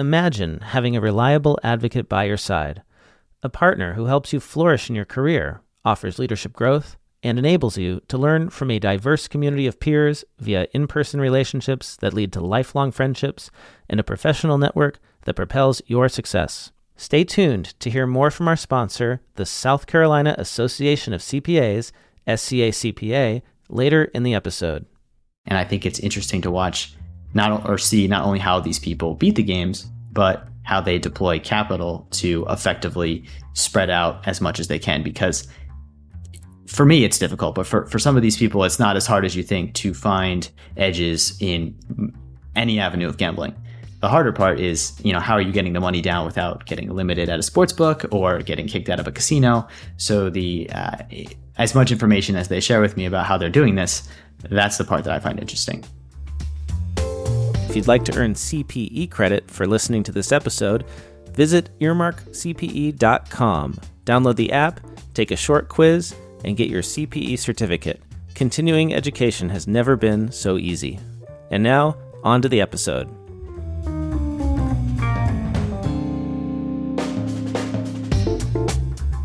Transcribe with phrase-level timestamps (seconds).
[0.00, 2.80] Imagine having a reliable advocate by your side,
[3.42, 8.00] a partner who helps you flourish in your career, offers leadership growth, and enables you
[8.08, 12.40] to learn from a diverse community of peers via in person relationships that lead to
[12.40, 13.50] lifelong friendships
[13.90, 16.72] and a professional network that propels your success.
[16.96, 21.92] Stay tuned to hear more from our sponsor, the South Carolina Association of CPAs,
[22.26, 24.86] SCACPA, later in the episode.
[25.44, 26.94] And I think it's interesting to watch
[27.34, 31.38] not or see not only how these people beat the games, but how they deploy
[31.38, 35.02] capital to effectively spread out as much as they can.
[35.02, 35.48] Because
[36.66, 39.24] for me it's difficult but for, for some of these people it's not as hard
[39.24, 41.76] as you think to find edges in
[42.54, 43.54] any avenue of gambling.
[44.00, 46.88] The harder part is you know how are you getting the money down without getting
[46.90, 49.66] limited at a sports book or getting kicked out of a casino?
[49.96, 50.98] So the uh,
[51.58, 54.08] as much information as they share with me about how they're doing this
[54.48, 55.84] that's the part that i find interesting
[57.70, 60.84] if you'd like to earn CPE credit for listening to this episode,
[61.28, 63.78] visit earmarkcpe.com.
[64.04, 64.80] Download the app,
[65.14, 66.12] take a short quiz,
[66.44, 68.02] and get your CPE certificate.
[68.34, 70.98] Continuing education has never been so easy.
[71.52, 73.08] And now, on to the episode.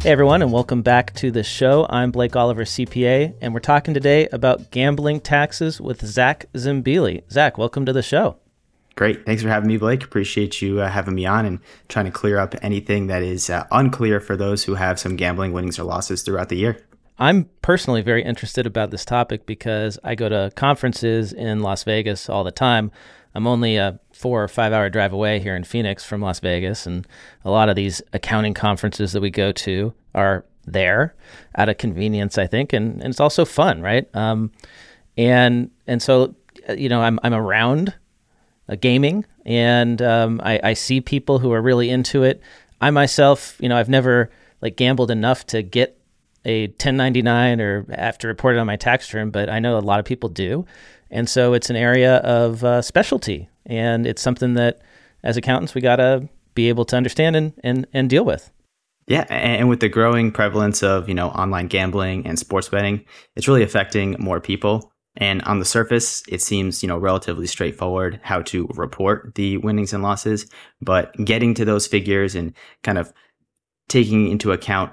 [0.06, 1.88] Hey everyone, and welcome back to the show.
[1.90, 7.24] I'm Blake Oliver, CPA, and we're talking today about gambling taxes with Zak Zimbile.
[7.32, 8.38] Zak, welcome to the show.
[8.94, 9.26] Great.
[9.26, 10.04] Thanks for having me, Blake.
[10.04, 13.66] Appreciate you uh, having me on and trying to clear up anything that is uh,
[13.72, 16.78] unclear for those who have some gambling winnings or losses throughout the year.
[17.18, 22.30] I'm personally very interested about this topic because I go to conferences in Las Vegas
[22.30, 22.92] all the time.
[23.36, 26.88] I'm only a four or five hour drive away here in Phoenix from Las Vegas,
[26.88, 27.06] and
[27.44, 31.14] a lot of these accounting conferences that we go to are there
[31.58, 34.08] out of convenience, I think, and, and it's also fun, right?
[34.16, 34.52] Um,
[35.18, 36.36] and and so
[36.76, 37.94] you know, I'm I'm around
[38.70, 42.42] uh, gaming, and um, I, I see people who are really into it.
[42.82, 46.00] I myself, you know, I've never like gambled enough to get
[46.46, 49.80] a 1099 or have to report it on my tax return, but I know a
[49.80, 50.66] lot of people do.
[51.12, 54.82] And so it's an area of uh, specialty, and it's something that
[55.24, 58.52] as accountants we got to be able to understand and, and, and deal with.
[59.08, 63.06] Yeah, and with the growing prevalence of you know online gambling and sports betting,
[63.36, 64.92] it's really affecting more people.
[65.18, 69.94] And on the surface, it seems you know relatively straightforward how to report the winnings
[69.94, 70.50] and losses,
[70.82, 73.14] but getting to those figures and kind of
[73.88, 74.92] taking into account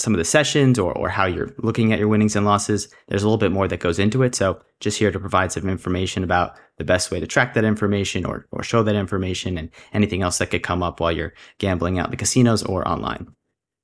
[0.00, 2.88] some of the sessions or, or how you're looking at your winnings and losses.
[3.08, 4.34] There's a little bit more that goes into it.
[4.34, 8.24] So just here to provide some information about the best way to track that information
[8.24, 11.98] or, or show that information and anything else that could come up while you're gambling
[11.98, 13.28] out the casinos or online.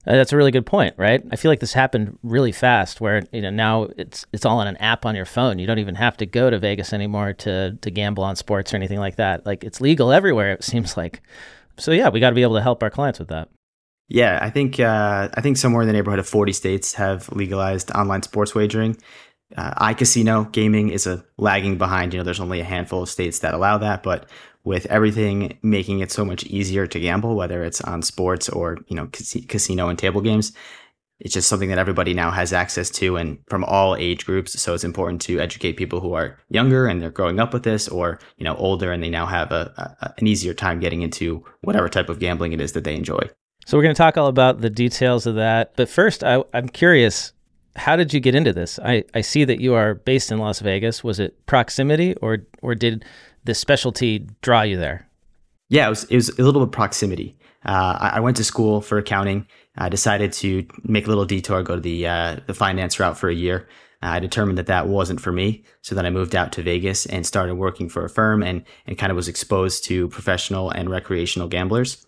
[0.07, 1.23] Uh, that's a really good point, right?
[1.33, 4.69] I feel like this happened really fast where you know now it's it's all on
[4.69, 5.59] an app on your phone.
[5.59, 8.77] You don't even have to go to Vegas anymore to to gamble on sports or
[8.77, 9.45] anything like that.
[9.45, 11.23] Like it's legal everywhere it seems like.
[11.77, 13.49] So yeah, we got to be able to help our clients with that.
[14.09, 17.91] Yeah, I think uh, I think somewhere in the neighborhood of 40 states have legalized
[17.91, 18.97] online sports wagering.
[19.57, 22.13] Uh, iCasino gaming is a lagging behind.
[22.13, 24.29] You know, there's only a handful of states that allow that, but
[24.65, 28.97] with everything making it so much easier to gamble, whether it's on sports or you
[28.97, 30.53] know cas- casino and table games,
[31.21, 34.61] it's just something that everybody now has access to, and from all age groups.
[34.61, 37.89] So it's important to educate people who are younger and they're growing up with this,
[37.89, 41.45] or you know older and they now have a, a an easier time getting into
[41.63, 43.29] whatever type of gambling it is that they enjoy.
[43.67, 45.73] So we're going to talk all about the details of that.
[45.75, 47.33] But first, I, am curious,
[47.75, 48.79] how did you get into this?
[48.79, 51.03] I, I see that you are based in Las Vegas.
[51.03, 53.05] Was it proximity, or or did
[53.43, 55.09] the specialty draw you there?
[55.69, 57.37] Yeah, it was, it was a little bit proximity.
[57.65, 59.49] Uh, I, I, went to school for accounting.
[59.77, 63.29] I decided to make a little detour, go to the uh, the finance route for
[63.29, 63.67] a year.
[64.01, 65.65] I determined that that wasn't for me.
[65.83, 68.97] So then I moved out to Vegas and started working for a firm and, and
[68.97, 72.07] kind of was exposed to professional and recreational gamblers.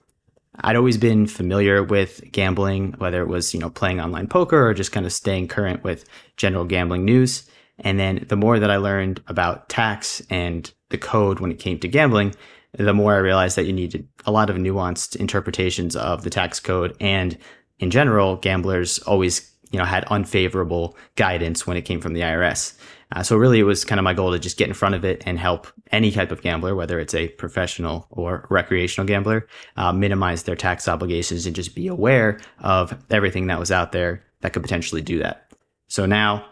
[0.61, 4.75] I'd always been familiar with gambling, whether it was, you know, playing online poker or
[4.75, 6.05] just kind of staying current with
[6.37, 7.49] general gambling news.
[7.81, 11.79] And then the more that I learned about tax and the code when it came
[11.81, 12.35] to gambling,
[12.73, 16.61] the more I realized that you needed a lot of nuanced interpretations of the tax
[16.61, 16.97] code.
[17.01, 17.39] And
[17.79, 22.77] in general, gamblers always, you know, had unfavorable guidance when it came from the IRS.
[23.13, 25.05] Uh, so really, it was kind of my goal to just get in front of
[25.05, 29.47] it and help any type of gambler, whether it's a professional or recreational gambler,
[29.77, 34.23] uh, minimize their tax obligations and just be aware of everything that was out there
[34.41, 35.51] that could potentially do that.
[35.89, 36.45] So now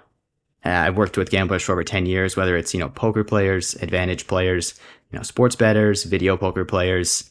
[0.65, 3.75] uh, I've worked with gamblers for over 10 years, whether it's, you know, poker players,
[3.77, 4.75] advantage players,
[5.13, 7.31] you know, sports bettors, video poker players,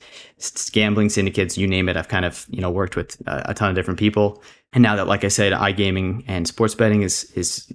[0.71, 1.97] gambling syndicates, you name it.
[1.97, 4.41] I've kind of, you know, worked with a ton of different people.
[4.71, 7.71] And now that, like I said, iGaming and sports betting is, is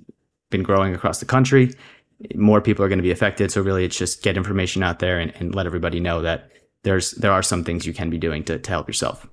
[0.51, 1.73] been growing across the country.
[2.35, 3.51] More people are going to be affected.
[3.51, 6.51] So really it's just get information out there and, and let everybody know that
[6.83, 9.27] there's there are some things you can be doing to, to help yourself.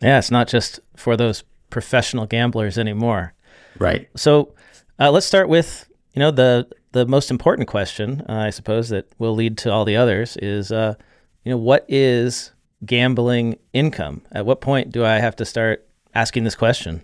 [0.00, 3.34] Yeah, it's not just for those professional gamblers anymore.
[3.78, 4.08] Right.
[4.16, 4.54] So
[4.98, 9.06] uh, let's start with you know the the most important question, uh, I suppose, that
[9.18, 10.94] will lead to all the others is uh,
[11.44, 12.52] you know what is
[12.84, 14.22] gambling income?
[14.32, 17.02] At what point do I have to start asking this question?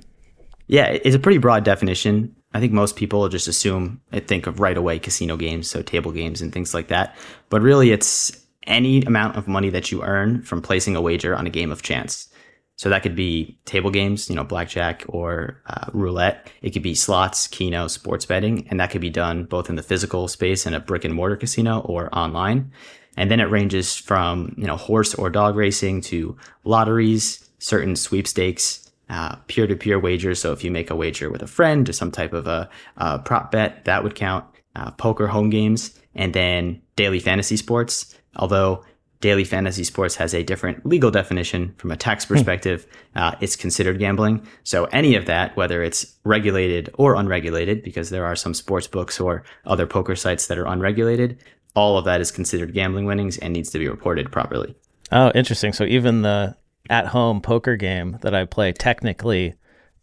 [0.66, 2.36] Yeah, it's a pretty broad definition.
[2.54, 6.12] I think most people just assume and think of right away casino games, so table
[6.12, 7.16] games and things like that.
[7.50, 11.46] But really, it's any amount of money that you earn from placing a wager on
[11.46, 12.28] a game of chance.
[12.76, 16.48] So that could be table games, you know, blackjack or uh, roulette.
[16.62, 19.82] It could be slots, keno, sports betting, and that could be done both in the
[19.82, 22.70] physical space in a brick and mortar casino or online.
[23.16, 28.87] And then it ranges from, you know, horse or dog racing to lotteries, certain sweepstakes,
[29.08, 30.40] uh, peer-to-peer wagers.
[30.40, 33.18] So if you make a wager with a friend or some type of a, a
[33.18, 34.44] prop bet, that would count.
[34.76, 38.14] Uh, poker home games, and then daily fantasy sports.
[38.36, 38.84] Although
[39.20, 42.34] daily fantasy sports has a different legal definition from a tax hmm.
[42.34, 42.86] perspective.
[43.16, 44.46] Uh, it's considered gambling.
[44.62, 49.18] So any of that, whether it's regulated or unregulated, because there are some sports books
[49.18, 51.38] or other poker sites that are unregulated,
[51.74, 54.76] all of that is considered gambling winnings and needs to be reported properly.
[55.10, 55.72] Oh, interesting.
[55.72, 56.56] So even the
[56.88, 59.54] at-home poker game that I play technically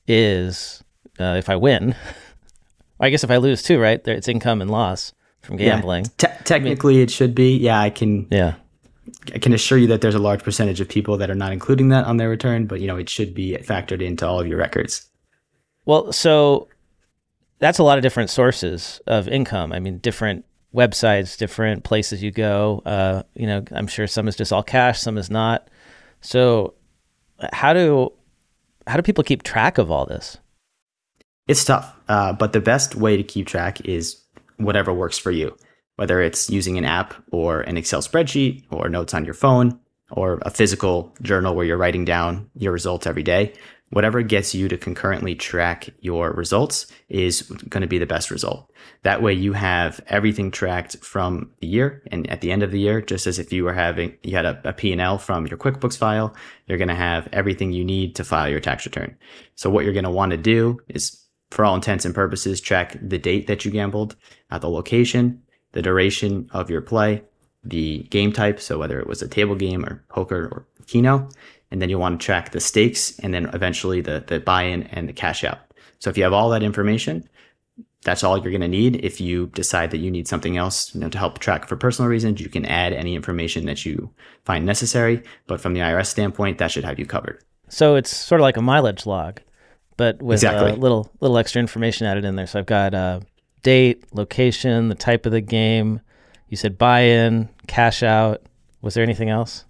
[0.08, 0.84] is,
[1.20, 1.96] uh, if I win,
[3.00, 4.06] I guess if I lose too, right?
[4.08, 6.06] It's income and loss from gambling.
[6.06, 6.30] Yeah.
[6.30, 7.58] Te- technically, I mean, it should be.
[7.58, 8.28] Yeah, I can.
[8.32, 8.56] Yeah.
[9.34, 11.90] I can assure you that there's a large percentage of people that are not including
[11.90, 14.58] that on their return, but you know it should be factored into all of your
[14.58, 15.08] records.
[15.86, 16.68] Well, so
[17.60, 19.72] that's a lot of different sources of income.
[19.72, 22.82] I mean, different websites, different places you go.
[22.86, 25.70] Uh, you know, I'm sure some is just all cash, some is not.
[26.26, 26.74] So,
[27.54, 28.12] how do
[28.88, 30.38] how do people keep track of all this?
[31.48, 34.22] It's tough, uh, but the best way to keep track is
[34.58, 35.56] whatever works for you
[35.96, 39.80] whether it's using an app or an Excel spreadsheet or notes on your phone
[40.12, 43.54] or a physical journal where you're writing down your results every day.
[43.92, 48.72] Whatever gets you to concurrently track your results is going to be the best result.
[49.04, 52.80] That way you have everything tracked from the year and at the end of the
[52.80, 55.98] year, just as if you were having, you had a, a P&L from your QuickBooks
[55.98, 56.36] file,
[56.66, 59.16] you're going to have everything you need to file your tax return.
[59.54, 62.98] So what you're going to want to do is for all intents and purposes, track
[63.02, 64.16] the date that you gambled,
[64.50, 65.42] at the location,
[65.72, 67.24] the duration of your play,
[67.64, 71.30] the game type, so whether it was a table game or poker or keno,
[71.72, 75.10] and then you'll want to track the stakes and then eventually the, the buy-in and
[75.10, 75.60] the cash out.
[76.00, 77.28] So if you have all that information,
[78.04, 79.04] that's all you're going to need.
[79.04, 82.10] If you decide that you need something else you know, to help track for personal
[82.10, 84.12] reasons, you can add any information that you
[84.46, 85.24] find necessary.
[85.48, 87.44] But from the IRS standpoint, that should have you covered.
[87.68, 89.42] So it's sort of like a mileage log,
[89.98, 90.72] but with exactly.
[90.72, 92.46] a little little extra information added in there.
[92.46, 93.22] So I've got uh,
[93.64, 96.00] date, location, the type of the game.
[96.48, 98.44] You said buy in, cash out.
[98.82, 99.66] Was there anything else?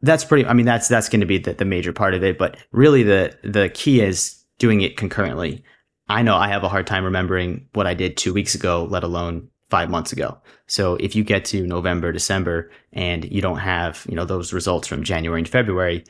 [0.00, 0.46] That's pretty.
[0.46, 2.38] I mean, that's that's going to be the, the major part of it.
[2.38, 5.64] But really, the the key is doing it concurrently.
[6.08, 9.02] I know I have a hard time remembering what I did two weeks ago, let
[9.02, 10.38] alone five months ago.
[10.66, 14.86] So if you get to November, December, and you don't have you know those results
[14.86, 16.04] from January and February,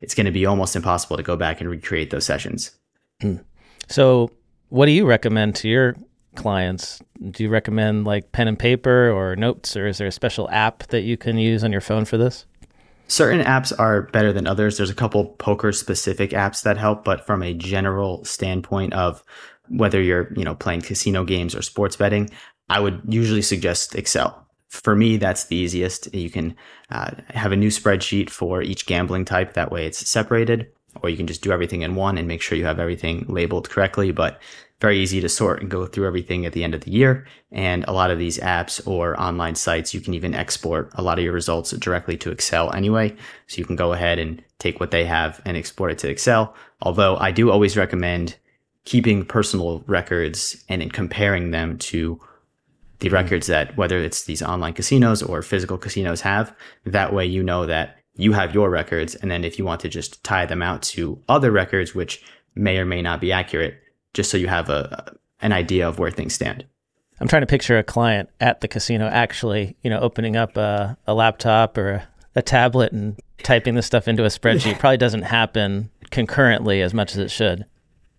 [0.00, 2.72] it's going to be almost impossible to go back and recreate those sessions.
[3.20, 3.44] Mm.
[3.88, 4.30] So,
[4.68, 5.96] what do you recommend to your
[6.34, 10.48] clients, do you recommend like pen and paper or notes, or is there a special
[10.50, 12.46] app that you can use on your phone for this?
[13.12, 14.78] Certain apps are better than others.
[14.78, 19.22] There's a couple poker specific apps that help, but from a general standpoint of
[19.68, 22.30] whether you're, you know, playing casino games or sports betting,
[22.70, 24.48] I would usually suggest Excel.
[24.70, 26.14] For me, that's the easiest.
[26.14, 26.56] You can
[26.88, 29.52] uh, have a new spreadsheet for each gambling type.
[29.52, 30.68] That way it's separated,
[31.02, 33.68] or you can just do everything in one and make sure you have everything labeled
[33.68, 34.10] correctly.
[34.12, 34.40] But
[34.82, 37.24] very easy to sort and go through everything at the end of the year.
[37.52, 41.18] And a lot of these apps or online sites, you can even export a lot
[41.18, 43.16] of your results directly to Excel anyway.
[43.46, 46.54] So you can go ahead and take what they have and export it to Excel.
[46.80, 48.36] Although I do always recommend
[48.84, 52.20] keeping personal records and then comparing them to
[52.98, 53.14] the mm-hmm.
[53.14, 56.52] records that whether it's these online casinos or physical casinos have.
[56.84, 59.14] That way you know that you have your records.
[59.14, 62.20] And then if you want to just tie them out to other records, which
[62.56, 63.81] may or may not be accurate,
[64.14, 66.64] just so you have a an idea of where things stand.
[67.20, 70.96] I'm trying to picture a client at the casino actually, you know, opening up a,
[71.06, 74.78] a laptop or a, a tablet and typing this stuff into a spreadsheet.
[74.78, 77.66] Probably doesn't happen concurrently as much as it should.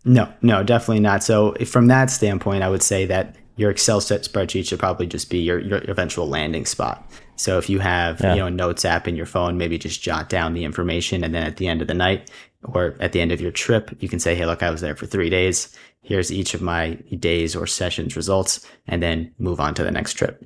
[0.06, 1.24] No, no, definitely not.
[1.24, 5.30] So from that standpoint, I would say that your Excel set spreadsheet should probably just
[5.30, 7.10] be your, your eventual landing spot.
[7.36, 8.34] So if you have, yeah.
[8.34, 11.24] you know, a notes app in your phone, maybe just jot down the information.
[11.24, 12.30] And then at the end of the night
[12.64, 14.96] or at the end of your trip, you can say, Hey, look, I was there
[14.96, 15.76] for three days.
[16.02, 20.14] Here's each of my days or sessions results and then move on to the next
[20.14, 20.46] trip.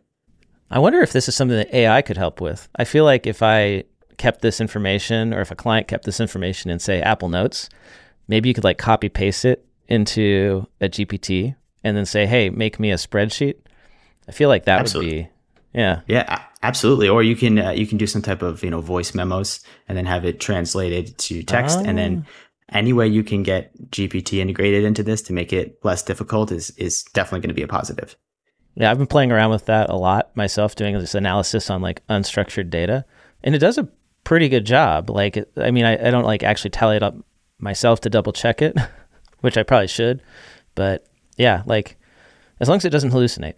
[0.69, 2.67] I wonder if this is something that AI could help with.
[2.75, 3.85] I feel like if I
[4.17, 7.69] kept this information or if a client kept this information in say Apple Notes,
[8.27, 12.79] maybe you could like copy paste it into a GPT and then say, "Hey, make
[12.79, 13.55] me a spreadsheet."
[14.27, 15.15] I feel like that Absolutely.
[15.15, 15.29] would be
[15.73, 16.01] yeah.
[16.07, 17.09] Yeah, absolutely.
[17.09, 19.97] Or you can uh, you can do some type of, you know, voice memos and
[19.97, 22.31] then have it translated to text and then ah.
[22.77, 26.71] any way you can get GPT integrated into this to make it less difficult is
[26.71, 28.15] is definitely going to be a positive.
[28.75, 32.05] Yeah, I've been playing around with that a lot myself doing this analysis on like
[32.07, 33.05] unstructured data
[33.43, 33.89] and it does a
[34.23, 35.09] pretty good job.
[35.09, 37.15] Like, I mean, I, I don't like actually tally it up
[37.59, 38.77] myself to double check it,
[39.39, 40.21] which I probably should.
[40.75, 41.97] But yeah, like
[42.59, 43.55] as long as it doesn't hallucinate.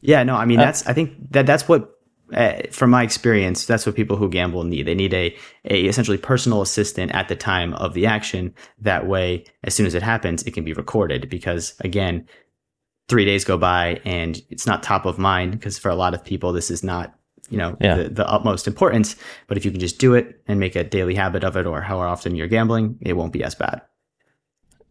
[0.00, 1.90] Yeah, no, I mean, uh, that's, I think that that's what,
[2.32, 4.86] uh, from my experience, that's what people who gamble need.
[4.86, 8.54] They need a, a essentially personal assistant at the time of the action.
[8.78, 12.26] That way, as soon as it happens, it can be recorded because again,
[13.08, 16.24] three days go by and it's not top of mind because for a lot of
[16.24, 17.14] people, this is not
[17.50, 17.96] you know yeah.
[17.96, 21.14] the, the utmost importance but if you can just do it and make a daily
[21.14, 23.82] habit of it or how often you're gambling it won't be as bad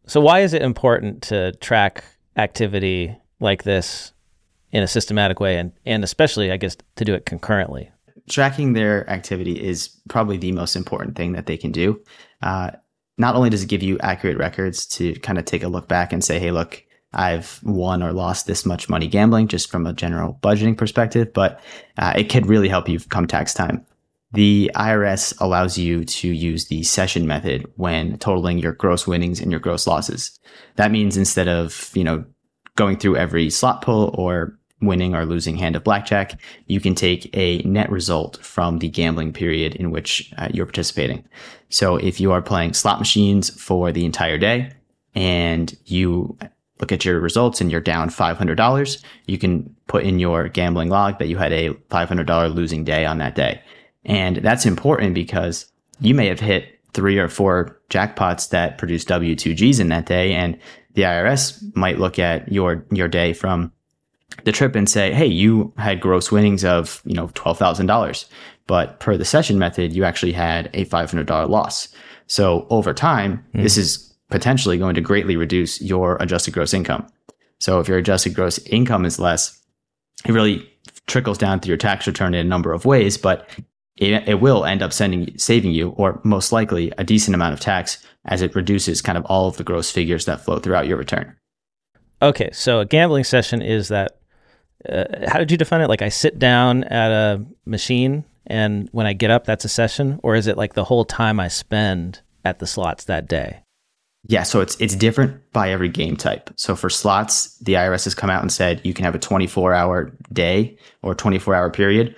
[0.05, 2.03] so why is it important to track
[2.35, 4.13] activity like this
[4.71, 7.91] in a systematic way and, and especially i guess to do it concurrently
[8.29, 11.99] tracking their activity is probably the most important thing that they can do
[12.41, 12.71] uh,
[13.17, 16.13] not only does it give you accurate records to kind of take a look back
[16.13, 16.83] and say hey look
[17.13, 21.59] I've won or lost this much money gambling just from a general budgeting perspective, but
[21.97, 23.85] uh, it could really help you come tax time.
[24.31, 29.49] The IRS allows you to use the session method when totaling your gross winnings and
[29.49, 30.39] your gross losses.
[30.75, 32.23] That means instead of, you know,
[32.75, 37.29] going through every slot pull or winning or losing hand of blackjack, you can take
[37.35, 41.23] a net result from the gambling period in which uh, you're participating.
[41.69, 44.71] So if you are playing slot machines for the entire day
[45.15, 46.37] and you
[46.79, 51.19] look at your results and you're down $500, you can put in your gambling log
[51.19, 53.61] that you had a $500 losing day on that day.
[54.05, 55.69] And that's important because
[55.99, 60.33] you may have hit three or four jackpots that produce W2Gs in that day.
[60.33, 60.57] And
[60.93, 63.71] the IRS might look at your, your day from
[64.43, 68.25] the trip and say, Hey, you had gross winnings of, you know, $12,000.
[68.67, 71.89] But per the session method, you actually had a $500 loss.
[72.27, 73.63] So over time, mm.
[73.63, 77.07] this is potentially going to greatly reduce your adjusted gross income.
[77.59, 79.59] So if your adjusted gross income is less,
[80.25, 80.69] it really
[81.07, 83.49] trickles down through your tax return in a number of ways, but
[83.97, 87.59] it, it will end up sending saving you, or most likely, a decent amount of
[87.59, 90.97] tax as it reduces kind of all of the gross figures that flow throughout your
[90.97, 91.35] return.
[92.21, 94.17] Okay, so a gambling session is that.
[94.87, 95.89] Uh, how did you define it?
[95.89, 100.19] Like I sit down at a machine, and when I get up, that's a session,
[100.23, 103.61] or is it like the whole time I spend at the slots that day?
[104.27, 106.49] Yeah, so it's it's different by every game type.
[106.55, 109.73] So for slots, the IRS has come out and said you can have a 24
[109.73, 112.15] hour day or 24 hour period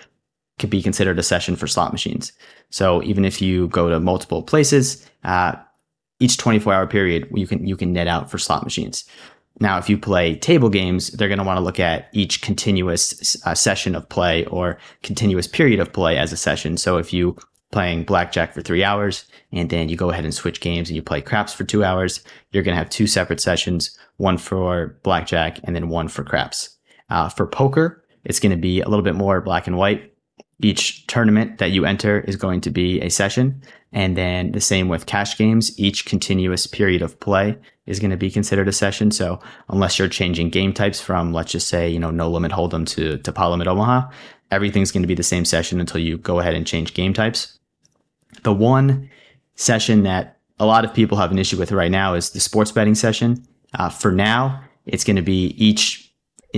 [0.60, 2.32] could be considered a session for slot machines.
[2.70, 5.56] So even if you go to multiple places, uh,
[6.20, 9.04] each 24 hour period you can you can net out for slot machines.
[9.62, 13.38] Now, if you play table games, they're going to want to look at each continuous
[13.46, 16.78] uh, session of play or continuous period of play as a session.
[16.78, 17.38] So if you
[17.72, 21.04] playing blackjack for three hours, and then you go ahead and switch games and you
[21.04, 25.60] play craps for two hours, you're going to have two separate sessions, one for blackjack
[25.64, 26.78] and then one for craps.
[27.12, 30.12] Uh, for poker, it's going to be a little bit more black and white.
[30.60, 33.62] Each tournament that you enter is going to be a session.
[33.94, 35.78] And then the same with cash games.
[35.78, 39.12] Each continuous period of play is going to be considered a session.
[39.12, 42.88] So unless you're changing game types from, let's just say, you know, no limit hold'em
[42.88, 44.10] to, to pot limit Omaha,
[44.50, 47.60] everything's going to be the same session until you go ahead and change game types.
[48.44, 49.10] The one
[49.56, 52.72] session that a lot of people have an issue with right now is the sports
[52.72, 53.44] betting session.
[53.74, 56.11] Uh, for now, it's going to be each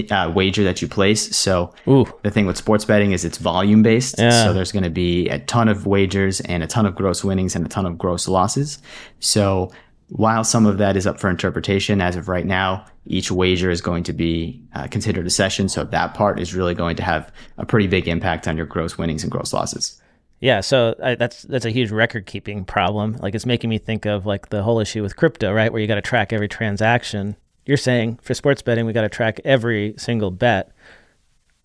[0.10, 1.36] uh, wager that you place.
[1.36, 2.06] So Ooh.
[2.24, 4.16] the thing with sports betting is it's volume based.
[4.18, 4.46] Yeah.
[4.46, 7.56] So there's going to be a ton of wagers and a ton of gross winnings
[7.56, 8.80] and a ton of gross losses.
[9.20, 9.72] So
[10.10, 13.82] while some of that is up for interpretation, as of right now, each wager is
[13.82, 15.70] going to be uh, considered a session.
[15.70, 18.98] So that part is really going to have a pretty big impact on your gross
[18.98, 20.00] winnings and gross losses.
[20.40, 23.14] Yeah, so I, that's that's a huge record keeping problem.
[23.22, 25.72] Like it's making me think of like the whole issue with crypto, right?
[25.72, 27.38] Where you got to track every transaction.
[27.66, 30.72] You're saying for sports betting, we got to track every single bet.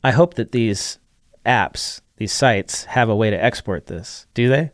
[0.05, 0.99] I hope that these
[1.45, 4.27] apps, these sites, have a way to export this.
[4.35, 4.71] Do they?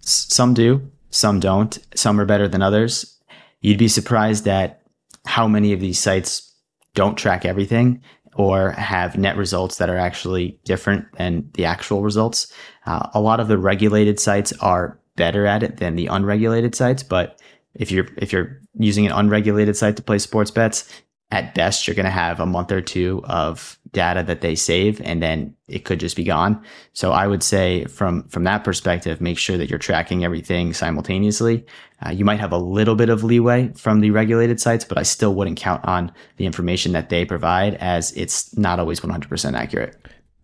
[0.00, 1.78] Some do, some don't.
[1.94, 3.18] Some are better than others.
[3.60, 4.82] You'd be surprised at
[5.24, 6.54] how many of these sites
[6.94, 8.02] don't track everything
[8.36, 12.52] or have net results that are actually different than the actual results.
[12.84, 17.02] Uh, a lot of the regulated sites are better at it than the unregulated sites,
[17.02, 17.40] but
[17.78, 20.88] if you're if you're using an unregulated site to play sports bets,
[21.32, 25.00] at best, you're going to have a month or two of data that they save
[25.00, 26.62] and then it could just be gone.
[26.92, 31.66] So I would say from, from that perspective, make sure that you're tracking everything simultaneously.
[32.04, 35.02] Uh, you might have a little bit of leeway from the regulated sites, but I
[35.02, 39.96] still wouldn't count on the information that they provide as it's not always 100% accurate.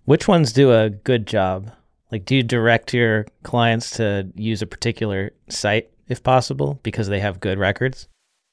[0.07, 1.71] Which ones do a good job?
[2.11, 7.19] Like, do you direct your clients to use a particular site if possible because they
[7.19, 8.07] have good records?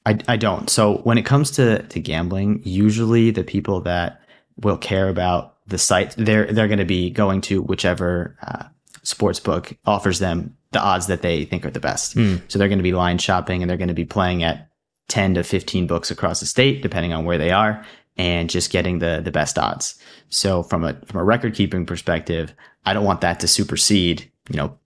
[0.06, 0.68] I, I don't.
[0.68, 4.20] So when it comes to, to gambling, usually the people that
[4.56, 8.64] will care about the site, they're they're going to be going to whichever uh,
[9.02, 12.16] sports book offers them the odds that they think are the best.
[12.16, 12.40] Mm.
[12.48, 14.68] So they're going to be line shopping and they're going to be playing at
[15.08, 17.84] 10 to 15 books across the state, depending on where they are,
[18.16, 19.98] and just getting the the best odds.
[20.28, 24.56] So from a from a record keeping perspective, I don't want that to supersede, you
[24.56, 24.78] know,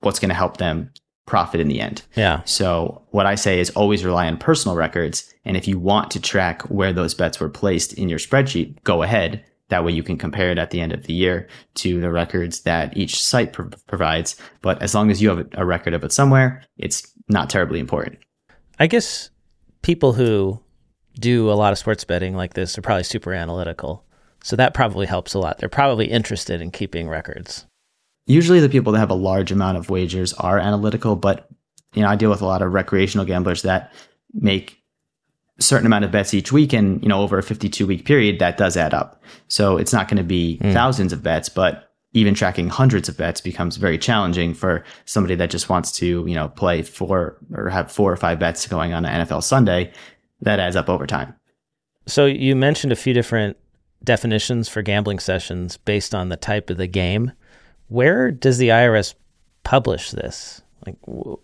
[0.00, 0.90] what's going to help them
[1.26, 2.02] profit in the end.
[2.14, 2.42] Yeah.
[2.44, 5.32] So what I say is always rely on personal records.
[5.44, 9.02] And if you want to track where those bets were placed in your spreadsheet, go
[9.02, 9.44] ahead.
[9.68, 12.60] That way you can compare it at the end of the year to the records
[12.60, 14.36] that each site pro- provides.
[14.62, 18.18] But as long as you have a record of it somewhere, it's not terribly important.
[18.78, 19.30] I guess
[19.82, 20.60] people who
[21.18, 24.04] do a lot of sports betting like this are probably super analytical.
[24.44, 25.58] So that probably helps a lot.
[25.58, 27.66] They're probably interested in keeping records
[28.26, 31.48] usually the people that have a large amount of wagers are analytical, but
[31.94, 33.92] you know, I deal with a lot of recreational gamblers that
[34.34, 34.82] make
[35.58, 38.38] a certain amount of bets each week and, you know, over a 52 week period,
[38.38, 39.22] that does add up.
[39.48, 40.72] So it's not going to be mm.
[40.72, 45.50] thousands of bets, but even tracking hundreds of bets becomes very challenging for somebody that
[45.50, 49.04] just wants to, you know, play four or have four or five bets going on
[49.04, 49.92] an NFL Sunday.
[50.42, 51.34] That adds up over time.
[52.06, 53.56] So you mentioned a few different
[54.04, 57.32] definitions for gambling sessions based on the type of the game.
[57.88, 59.14] Where does the IRS
[59.62, 60.62] publish this?
[60.86, 60.96] Like,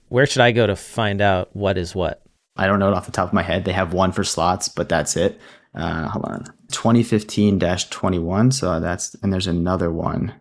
[0.08, 2.22] where should I go to find out what is what?
[2.56, 3.64] I don't know it off the top of my head.
[3.64, 5.40] They have one for slots, but that's it.
[5.74, 6.44] Uh, hold on.
[6.70, 8.50] 2015 21.
[8.52, 10.34] So that's, and there's another one.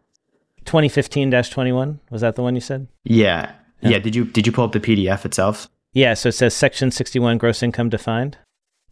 [0.66, 2.00] 2015 21.
[2.10, 2.88] Was that the one you said?
[3.04, 3.54] Yeah.
[3.82, 3.92] yeah.
[3.92, 4.00] Yeah.
[4.00, 5.70] Did you, did you pull up the PDF itself?
[5.94, 6.14] Yeah.
[6.14, 8.38] So it says section 61 gross income defined.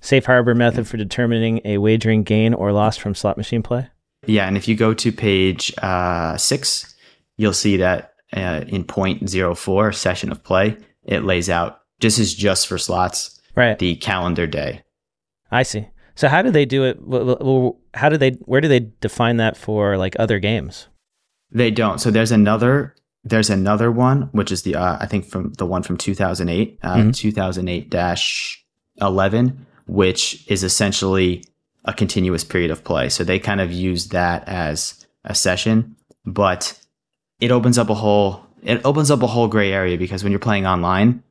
[0.02, 3.90] Safe harbor method for determining a wagering gain or loss from slot machine play.
[4.26, 4.48] Yeah.
[4.48, 6.96] And if you go to page uh, six,
[7.40, 12.68] you'll see that uh, in 0.04 session of play, it lays out this is just
[12.68, 13.80] for slots, right?
[13.80, 14.84] The calendar day.
[15.52, 15.88] I see.
[16.16, 16.98] So how do they do it?
[17.94, 18.32] How do they?
[18.32, 20.88] Where do they define that for like other games?
[21.52, 22.00] They don't.
[22.00, 22.96] So there's another.
[23.24, 26.96] There's another one, which is the uh, I think from the one from 2008, uh,
[26.96, 27.12] mm-hmm.
[27.12, 28.66] 2008 dash
[29.02, 31.44] 11, which is essentially
[31.84, 33.10] a continuous period of play.
[33.10, 36.80] So they kind of use that as a session, but
[37.40, 40.40] it opens up a whole it opens up a whole gray area because when you're
[40.40, 41.24] playing online,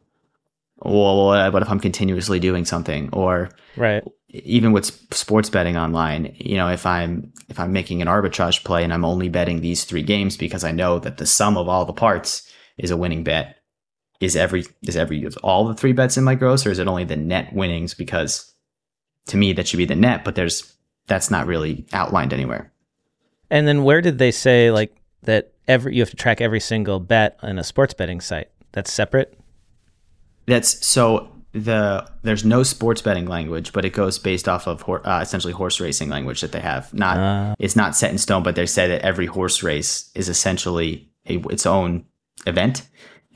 [0.79, 6.35] well, uh, what if I'm continuously doing something or right even with sports betting online,
[6.38, 9.85] you know, if I'm if I'm making an arbitrage play and I'm only betting these
[9.85, 13.25] three games because I know that the sum of all the parts is a winning
[13.25, 13.57] bet,
[14.21, 16.88] is every is every is all the three bets in my gross or is it
[16.88, 17.94] only the net winnings?
[17.94, 18.53] Because
[19.27, 20.75] to me that should be the net, but there's
[21.07, 22.71] that's not really outlined anywhere.
[23.51, 26.98] And then where did they say like that every you have to track every single
[26.98, 28.48] bet on a sports betting site.
[28.72, 29.38] That's separate.
[30.46, 35.20] That's so the there's no sports betting language, but it goes based off of uh,
[35.22, 36.92] essentially horse racing language that they have.
[36.92, 40.28] Not uh, it's not set in stone, but they say that every horse race is
[40.28, 42.04] essentially a, its own
[42.46, 42.83] event,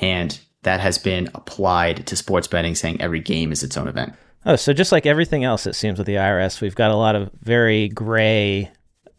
[0.00, 4.14] and that has been applied to sports betting, saying every game is its own event.
[4.44, 7.14] Oh, so just like everything else, it seems with the IRS, we've got a lot
[7.14, 8.70] of very gray,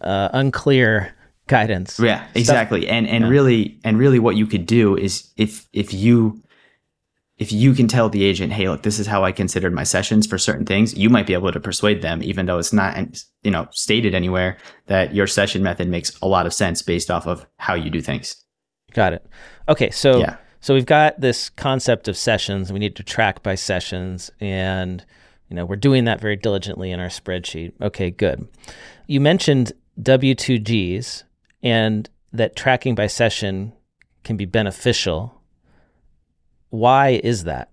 [0.02, 1.16] uh, unclear
[1.48, 2.00] guidance.
[2.00, 2.88] Yeah, exactly.
[2.88, 3.30] And and yeah.
[3.30, 6.42] really and really what you could do is if if you
[7.38, 10.28] if you can tell the agent, "Hey, look, this is how I considered my sessions
[10.28, 12.98] for certain things," you might be able to persuade them even though it's not
[13.44, 17.28] you know stated anywhere that your session method makes a lot of sense based off
[17.28, 18.36] of how you do things.
[18.94, 19.26] Got it.
[19.68, 20.38] Okay, so yeah.
[20.62, 25.04] so we've got this concept of sessions, we need to track by sessions and
[25.54, 27.74] you know, we're doing that very diligently in our spreadsheet.
[27.80, 28.48] Okay, good.
[29.06, 31.24] You mentioned W2Gs
[31.64, 33.74] and that tracking by session
[34.24, 35.42] can be beneficial.
[36.70, 37.72] Why is that?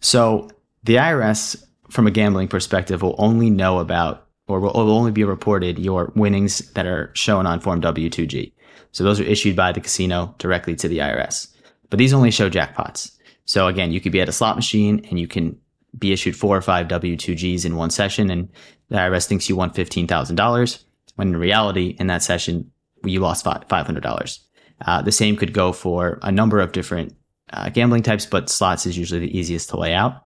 [0.00, 0.50] So,
[0.84, 5.78] the IRS, from a gambling perspective, will only know about or will, only be reported
[5.78, 8.52] your winnings that are shown on Form W2G.
[8.92, 11.48] So, those are issued by the casino directly to the IRS.
[11.88, 13.16] But these only show jackpots.
[13.44, 15.58] So, again, you could be at a slot machine and you can
[15.98, 18.48] be issued four or five W2Gs in one session, and
[18.88, 20.84] the IRS thinks you won $15,000.
[21.16, 22.70] When in reality, in that session,
[23.04, 24.38] you lost $500.
[24.82, 27.14] Uh, the same could go for a number of different
[27.52, 30.22] uh, gambling types, but slots is usually the easiest to lay out.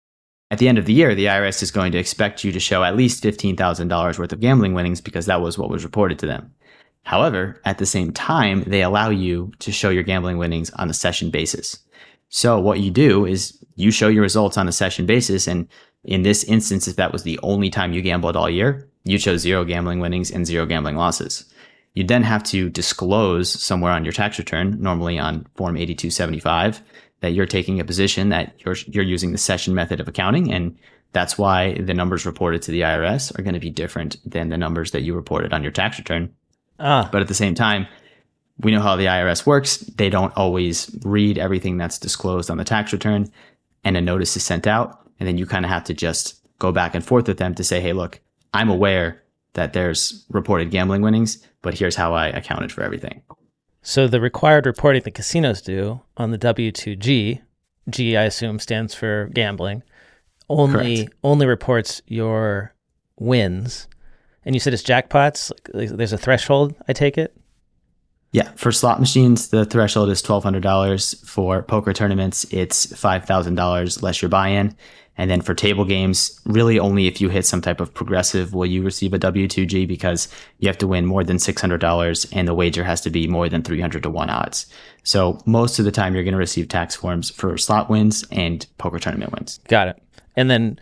[0.50, 2.84] At the end of the year, the IRS is going to expect you to show
[2.84, 6.52] at least $15,000 worth of gambling winnings because that was what was reported to them.
[7.04, 10.94] However, at the same time, they allow you to show your gambling winnings on a
[10.94, 11.80] session basis.
[12.30, 15.48] So what you do is you show your results on a session basis.
[15.48, 15.68] And
[16.04, 19.38] in this instance, if that was the only time you gambled all year, you show
[19.38, 21.46] zero gambling winnings and zero gambling losses.
[21.94, 26.82] You then have to disclose somewhere on your tax return, normally on Form 8275,
[27.20, 30.52] that you're taking a position that you're, you're using the session method of accounting.
[30.52, 30.78] And
[31.12, 34.58] that's why the numbers reported to the IRS are going to be different than the
[34.58, 36.34] numbers that you reported on your tax return.
[36.80, 37.10] Ah.
[37.12, 37.88] But at the same time,
[38.60, 39.78] we know how the IRS works.
[39.78, 43.32] They don't always read everything that's disclosed on the tax return
[43.84, 45.00] and a notice is sent out.
[45.20, 47.64] And then you kind of have to just go back and forth with them to
[47.64, 48.20] say, Hey, look,
[48.54, 49.22] I'm aware
[49.54, 53.22] that there's reported gambling winnings, but here's how I accounted for everything.
[53.82, 57.42] So the required reporting the casinos do on the W2G,
[57.90, 59.84] G I assume stands for gambling,
[60.50, 61.14] only Correct.
[61.24, 62.74] only reports your
[63.18, 63.88] wins.
[64.46, 65.52] And you said it's jackpots.
[65.74, 66.76] There's a threshold.
[66.88, 67.36] I take it.
[68.32, 71.16] Yeah, for slot machines, the threshold is twelve hundred dollars.
[71.28, 74.76] For poker tournaments, it's five thousand dollars less your buy-in.
[75.22, 78.66] And then for table games, really only if you hit some type of progressive will
[78.66, 82.84] you receive a W2G because you have to win more than $600 and the wager
[82.84, 84.66] has to be more than 300 to 1 odds.
[85.04, 88.66] So most of the time you're going to receive tax forms for slot wins and
[88.80, 89.60] poker tournament wins.
[89.68, 90.02] Got it.
[90.36, 90.80] And then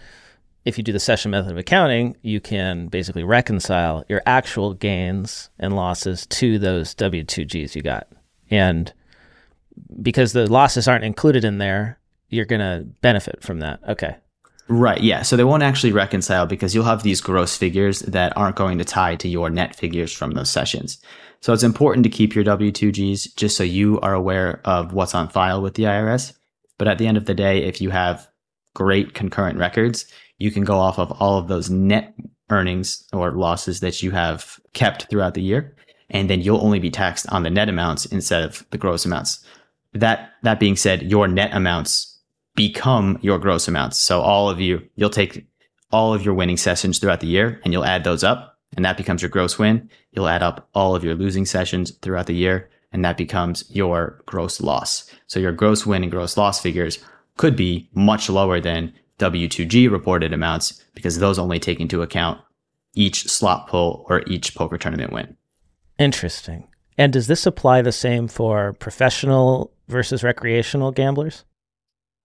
[0.64, 5.50] if you do the session method of accounting, you can basically reconcile your actual gains
[5.60, 8.08] and losses to those W2Gs you got.
[8.50, 8.94] And
[10.02, 12.00] because the losses aren't included in there,
[12.30, 13.82] you're going to benefit from that.
[13.86, 14.16] Okay.
[14.70, 15.02] Right.
[15.02, 15.24] Yeah.
[15.24, 18.86] So they won't actually reconcile because you'll have these gross figures that aren't going to
[18.86, 21.00] tie to your net figures from those sessions.
[21.42, 25.28] So it's important to keep your W2Gs just so you are aware of what's on
[25.28, 26.34] file with the IRS.
[26.78, 28.28] But at the end of the day, if you have
[28.76, 30.06] great concurrent records,
[30.38, 32.14] you can go off of all of those net
[32.52, 35.76] earnings or losses that you have kept throughout the year.
[36.12, 39.44] And then you'll only be taxed on the net amounts instead of the gross amounts.
[39.94, 42.09] That, that being said, your net amounts
[42.60, 43.98] become your gross amounts.
[43.98, 45.48] So all of you, you'll take
[45.92, 48.98] all of your winning sessions throughout the year and you'll add those up and that
[48.98, 49.90] becomes your gross win.
[50.12, 54.22] You'll add up all of your losing sessions throughout the year and that becomes your
[54.26, 55.10] gross loss.
[55.28, 57.00] So your gross win and gross loss figures
[57.38, 62.42] could be much lower than W2G reported amounts because those only take into account
[62.94, 65.38] each slot pull or each poker tournament win.
[65.98, 66.68] Interesting.
[66.98, 71.46] And does this apply the same for professional versus recreational gamblers?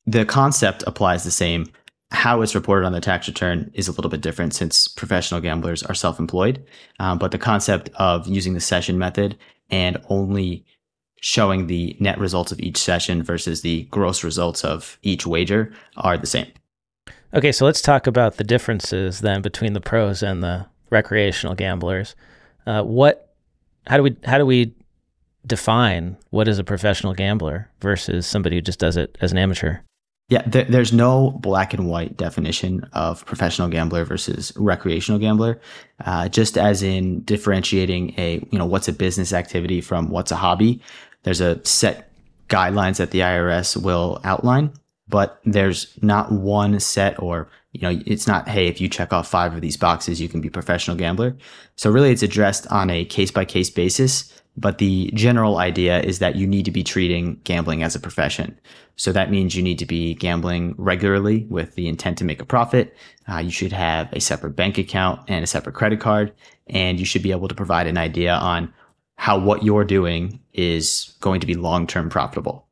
[0.06, 1.66] The concept applies the same.
[2.10, 5.82] How it's reported on the tax return is a little bit different since professional gamblers
[5.82, 6.64] are self employed.
[7.00, 9.36] Um, but the concept of using the session method
[9.70, 10.64] and only
[11.20, 16.18] showing the net results of each session versus the gross results of each wager are
[16.18, 16.46] the same.
[17.32, 22.14] Okay, so let's talk about the differences then between the pros and the recreational gamblers.
[22.66, 23.34] Uh, what,
[23.86, 24.74] how do we, how do we
[25.46, 29.78] define what is a professional gambler versus somebody who just does it as an amateur?
[30.28, 35.60] Yeah, there, there's no black and white definition of professional gambler versus recreational gambler.
[36.04, 40.36] Uh, just as in differentiating a, you know, what's a business activity from what's a
[40.36, 40.80] hobby.
[41.24, 42.10] There's a set
[42.48, 44.72] guidelines that the IRS will outline,
[45.08, 49.28] but there's not one set or, you know, it's not, hey, if you check off
[49.28, 51.36] five of these boxes, you can be professional gambler.
[51.76, 56.18] So really it's addressed on a case by case basis but the general idea is
[56.20, 58.58] that you need to be treating gambling as a profession.
[58.96, 62.46] So that means you need to be gambling regularly with the intent to make a
[62.46, 62.94] profit.
[63.28, 66.32] Uh, you should have a separate bank account and a separate credit card,
[66.68, 68.72] and you should be able to provide an idea on
[69.16, 72.68] how what you're doing is going to be long-term profitable.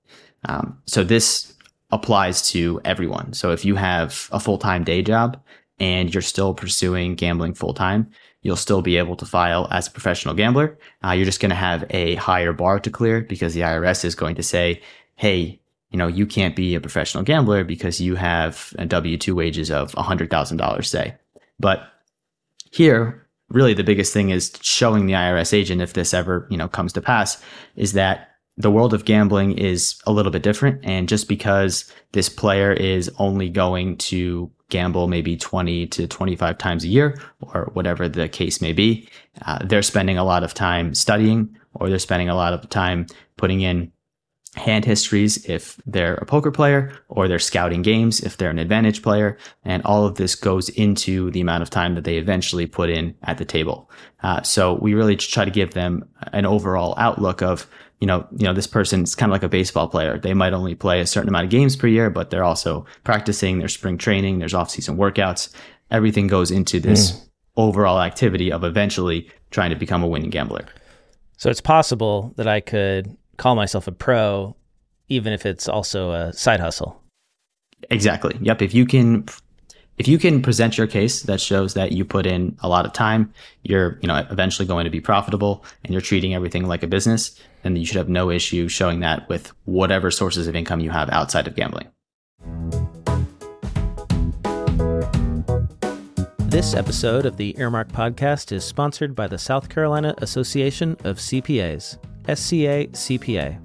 [0.49, 1.55] Um, so this
[1.90, 3.33] applies to everyone.
[3.33, 5.40] So if you have a full-time day job
[5.79, 8.11] and you're still pursuing gambling full-time,
[8.42, 10.76] you'll still be able to file as a professional gambler.
[11.05, 14.14] Uh, you're just going to have a higher bar to clear because the IRS is
[14.14, 14.83] going to say,
[15.14, 19.35] hey, you know, you can't be a professional gambler because you have a W 2
[19.35, 21.14] wages of $100,000, say.
[21.61, 21.87] But
[22.70, 26.68] here, really the biggest thing is showing the IRS agent, if this ever, you know,
[26.68, 27.42] comes to pass,
[27.76, 30.81] is that the world of gambling is a little bit different.
[30.85, 36.83] And just because this player is only going to gamble maybe 20 to 25 times
[36.83, 39.07] a year or whatever the case may be.
[39.47, 43.07] Uh, they're spending a lot of time studying or they're spending a lot of time
[43.37, 43.93] putting in
[44.57, 49.03] hand histories if they're a poker player or they're scouting games if they're an advantage
[49.03, 49.37] player.
[49.62, 53.15] And all of this goes into the amount of time that they eventually put in
[53.23, 53.91] at the table.
[54.23, 57.67] Uh, so we really try to give them an overall outlook of
[58.03, 60.19] you know, you know, this person's kind of like a baseball player.
[60.19, 63.61] They might only play a certain amount of games per year, but they're also practicing,
[63.61, 65.55] there's spring training, there's off-season workouts.
[65.93, 67.29] Everything goes into this mm.
[67.57, 70.67] overall activity of eventually trying to become a winning gambler.
[71.37, 74.57] So it's possible that I could call myself a pro
[75.09, 77.01] even if it's also a side hustle.
[77.88, 78.37] Exactly.
[78.41, 78.62] Yep.
[78.62, 79.27] If you can
[79.99, 82.93] if you can present your case that shows that you put in a lot of
[82.93, 86.88] time, you're, you know, eventually going to be profitable and you're treating everything like a
[86.88, 90.90] business, then you should have no issue showing that with whatever sources of income you
[90.90, 91.88] have outside of gambling.
[96.53, 101.96] This episode of the Earmark Podcast is sponsored by the South Carolina Association of CPAs,
[102.25, 103.59] SCA CPA.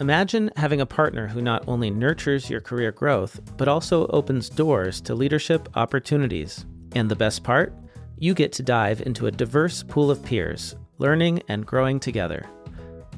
[0.00, 5.00] Imagine having a partner who not only nurtures your career growth, but also opens doors
[5.00, 6.66] to leadership opportunities.
[6.94, 7.72] And the best part?
[8.18, 12.44] You get to dive into a diverse pool of peers, learning and growing together.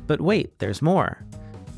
[0.07, 1.25] But wait, there's more.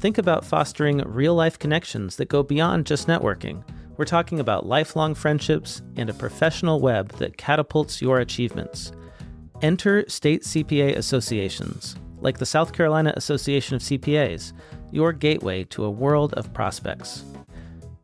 [0.00, 3.64] Think about fostering real life connections that go beyond just networking.
[3.96, 8.92] We're talking about lifelong friendships and a professional web that catapults your achievements.
[9.60, 14.52] Enter state CPA associations, like the South Carolina Association of CPAs
[14.90, 17.24] your gateway to a world of prospects.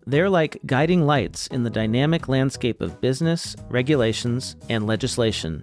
[0.07, 5.63] They're like guiding lights in the dynamic landscape of business, regulations, and legislation.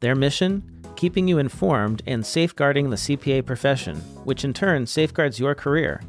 [0.00, 0.75] Their mission?
[0.96, 6.00] Keeping you informed and safeguarding the CPA profession, which in turn safeguards your career.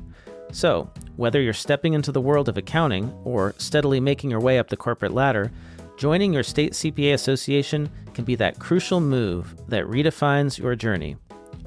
[0.53, 4.69] So, whether you're stepping into the world of accounting or steadily making your way up
[4.69, 5.51] the corporate ladder,
[5.97, 11.17] joining your state CPA association can be that crucial move that redefines your journey.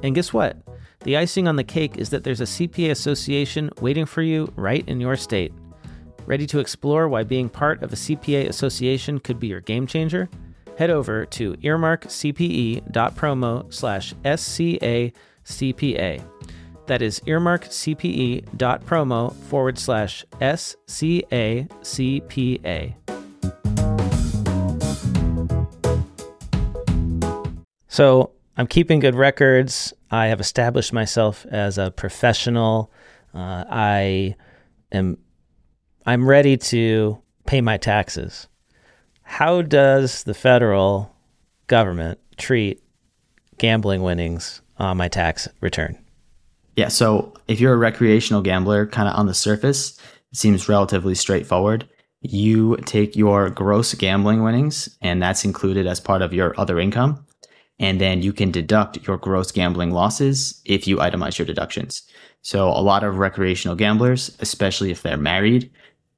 [0.02, 0.56] And guess what?
[1.00, 4.86] The icing on the cake is that there's a CPA association waiting for you right
[4.88, 5.52] in your state.
[6.24, 10.28] Ready to explore why being part of a CPA association could be your game changer?
[10.80, 15.12] Head over to earmarkcpe.promo slash SCACPA.
[16.86, 21.68] That is earmarkcpe.promo forward slash SCACPA.
[27.88, 29.92] So I'm keeping good records.
[30.10, 32.90] I have established myself as a professional.
[33.34, 34.34] Uh, I
[34.92, 35.18] am
[36.06, 38.48] I'm ready to pay my taxes.
[39.30, 41.14] How does the federal
[41.68, 42.82] government treat
[43.58, 45.96] gambling winnings on my tax return?
[46.74, 49.96] Yeah, so if you're a recreational gambler, kind of on the surface,
[50.32, 51.88] it seems relatively straightforward.
[52.22, 57.24] You take your gross gambling winnings, and that's included as part of your other income
[57.80, 62.02] and then you can deduct your gross gambling losses if you itemize your deductions.
[62.42, 65.70] So a lot of recreational gamblers, especially if they're married,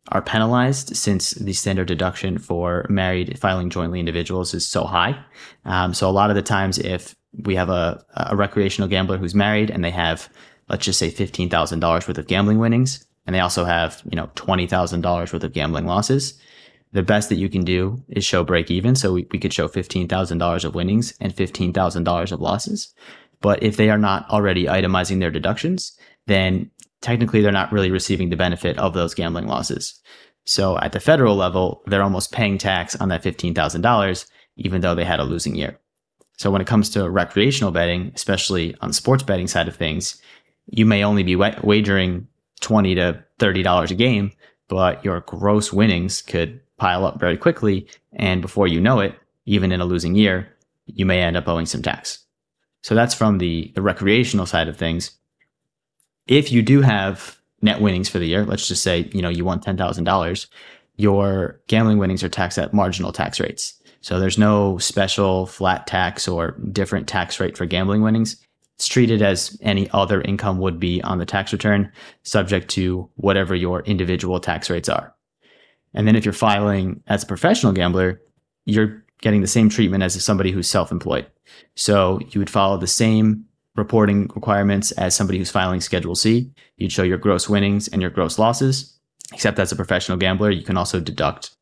[0.08, 5.16] are penalized since the standard deduction for married filing jointly individuals is so high.
[5.64, 9.34] Um, so a lot of the times, if we have a, a recreational gambler who's
[9.34, 10.28] married and they have,
[10.68, 15.32] let's just say $15,000 worth of gambling winnings, and they also have, you know, $20,000
[15.32, 16.40] worth of gambling losses,
[16.92, 18.94] the best that you can do is show break even.
[18.94, 22.92] So we, we could show $15,000 of winnings and $15,000 of losses.
[23.40, 26.70] But if they are not already itemizing their deductions, then
[27.02, 30.00] technically they're not really receiving the benefit of those gambling losses.
[30.44, 35.04] So at the federal level, they're almost paying tax on that $15,000, even though they
[35.04, 35.78] had a losing year.
[36.38, 40.20] So when it comes to recreational betting, especially on sports betting side of things,
[40.66, 42.26] you may only be wagering
[42.60, 44.32] 20 to $30 a game,
[44.68, 47.86] but your gross winnings could pile up very quickly.
[48.14, 50.48] And before you know it, even in a losing year,
[50.86, 52.24] you may end up owing some tax.
[52.82, 55.12] So that's from the, the recreational side of things.
[56.32, 59.44] If you do have net winnings for the year, let's just say, you know, you
[59.44, 60.46] won $10,000,
[60.96, 63.74] your gambling winnings are taxed at marginal tax rates.
[64.00, 68.38] So there's no special flat tax or different tax rate for gambling winnings.
[68.76, 71.92] It's treated as any other income would be on the tax return,
[72.22, 75.14] subject to whatever your individual tax rates are.
[75.92, 78.22] And then if you're filing as a professional gambler,
[78.64, 81.26] you're getting the same treatment as somebody who's self-employed.
[81.74, 83.44] So you would follow the same
[83.76, 86.50] reporting requirements as somebody who's filing Schedule C.
[86.76, 88.98] You'd show your gross winnings and your gross losses.
[89.32, 91.56] Except as a professional gambler, you can also deduct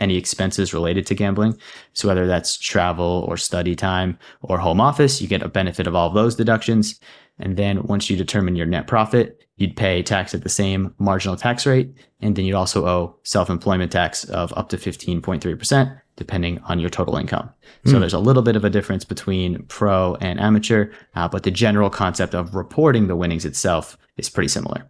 [0.00, 1.56] any expenses related to gambling.
[1.92, 5.94] So whether that's travel or study time or home office, you get a benefit of
[5.94, 6.98] all of those deductions.
[7.38, 11.36] And then once you determine your net profit, you'd pay tax at the same marginal
[11.36, 11.92] tax rate.
[12.20, 17.16] And then you'd also owe self-employment tax of up to 15.3%, depending on your total
[17.16, 17.50] income.
[17.84, 17.90] Mm.
[17.90, 18.00] So hmm.
[18.00, 21.90] there's a little bit of a difference between pro and amateur, uh, but the general
[21.90, 24.88] concept of reporting the winnings itself is pretty similar.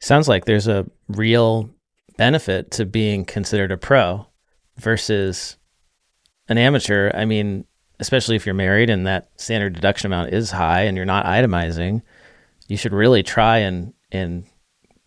[0.00, 1.70] Sounds like there's a real
[2.16, 4.26] benefit to being considered a pro
[4.78, 5.56] versus
[6.48, 7.10] an amateur.
[7.14, 7.64] I mean,
[7.98, 12.02] especially if you're married and that standard deduction amount is high and you're not itemizing,
[12.68, 14.44] you should really try and and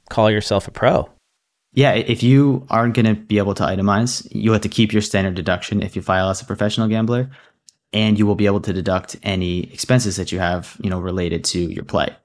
[0.09, 1.09] call yourself a pro.
[1.73, 5.03] Yeah, if you aren't going to be able to itemize, you have to keep your
[5.03, 7.29] standard deduction if you file as a professional gambler,
[7.93, 11.43] and you will be able to deduct any expenses that you have, you know, related
[11.45, 12.15] to your play.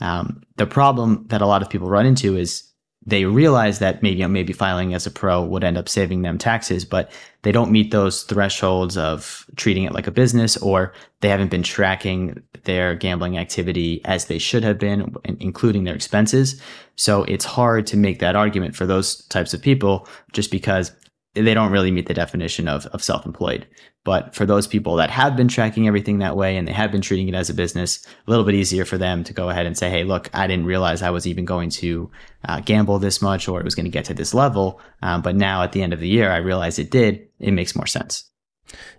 [0.00, 2.64] Um, the problem that a lot of people run into is
[3.06, 6.22] they realize that maybe you know, maybe filing as a pro would end up saving
[6.22, 7.10] them taxes, but
[7.42, 11.62] they don't meet those thresholds of treating it like a business, or they haven't been
[11.62, 16.60] tracking their gambling activity as they should have been, including their expenses.
[16.96, 20.92] So it's hard to make that argument for those types of people just because
[21.34, 23.66] they don't really meet the definition of, of self-employed.
[24.04, 27.00] But for those people that have been tracking everything that way and they have been
[27.00, 29.76] treating it as a business, a little bit easier for them to go ahead and
[29.76, 32.10] say, Hey, look, I didn't realize I was even going to
[32.46, 34.80] uh, gamble this much or it was going to get to this level.
[35.02, 37.26] Um, but now at the end of the year, I realize it did.
[37.40, 38.30] It makes more sense.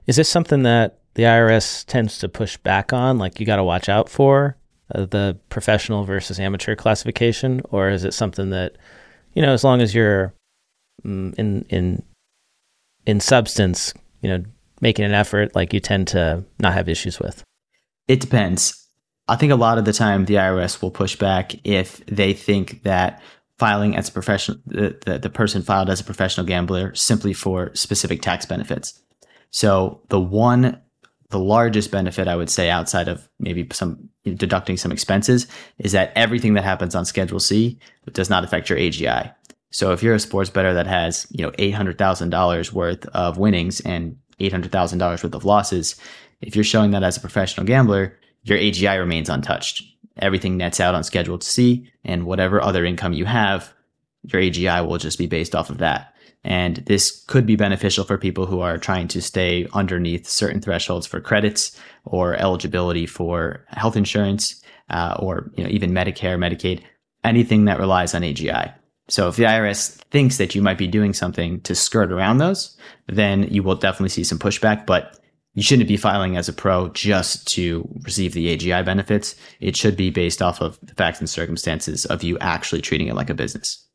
[0.08, 3.18] Is this something that the IRS tends to push back on?
[3.18, 4.58] Like you got to watch out for
[4.94, 7.62] uh, the professional versus amateur classification?
[7.70, 8.76] Or is it something that,
[9.34, 10.34] you know, as long as you're
[11.06, 12.04] mm, in, in,
[13.06, 14.44] in substance, you know,
[14.82, 17.44] making an effort, like you tend to not have issues with?
[18.08, 18.88] It depends.
[19.28, 22.84] I think a lot of the time the IRS will push back if they think
[22.84, 23.22] that
[23.58, 27.74] filing as a professional, the, the, the person filed as a professional gambler simply for
[27.74, 29.02] specific tax benefits.
[29.50, 30.82] So the one,
[31.30, 35.48] the largest benefit I would say outside of maybe some deducting some expenses
[35.80, 37.80] is that everything that happens on Schedule C
[38.12, 39.34] does not affect your AGI.
[39.76, 44.18] So if you're a sports bettor that has, you know, $800,000 worth of winnings and
[44.40, 45.98] $800,000 worth of losses,
[46.40, 49.84] if you're showing that as a professional gambler, your AGI remains untouched.
[50.16, 53.74] Everything nets out on Schedule C and whatever other income you have,
[54.24, 56.14] your AGI will just be based off of that.
[56.46, 61.06] And this could be beneficial for people who are trying to stay underneath certain thresholds
[61.06, 66.82] for credits or eligibility for health insurance, uh, or you know even Medicare, Medicaid,
[67.26, 68.74] anything that relies on AGI.
[69.08, 72.76] So if the IRS thinks that you might be doing something to skirt around those,
[73.08, 74.86] then you will definitely see some pushback.
[74.86, 75.20] But
[75.54, 79.36] you shouldn't be filing as a pro just to receive the AGI benefits.
[79.60, 83.16] It should be based off of the facts and circumstances of you actually treating it
[83.16, 83.88] like a business.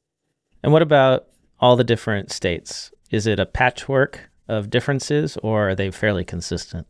[0.62, 1.26] And what about
[1.58, 2.90] all the different states?
[3.10, 6.86] Is it a patchwork of differences or are they fairly consistent?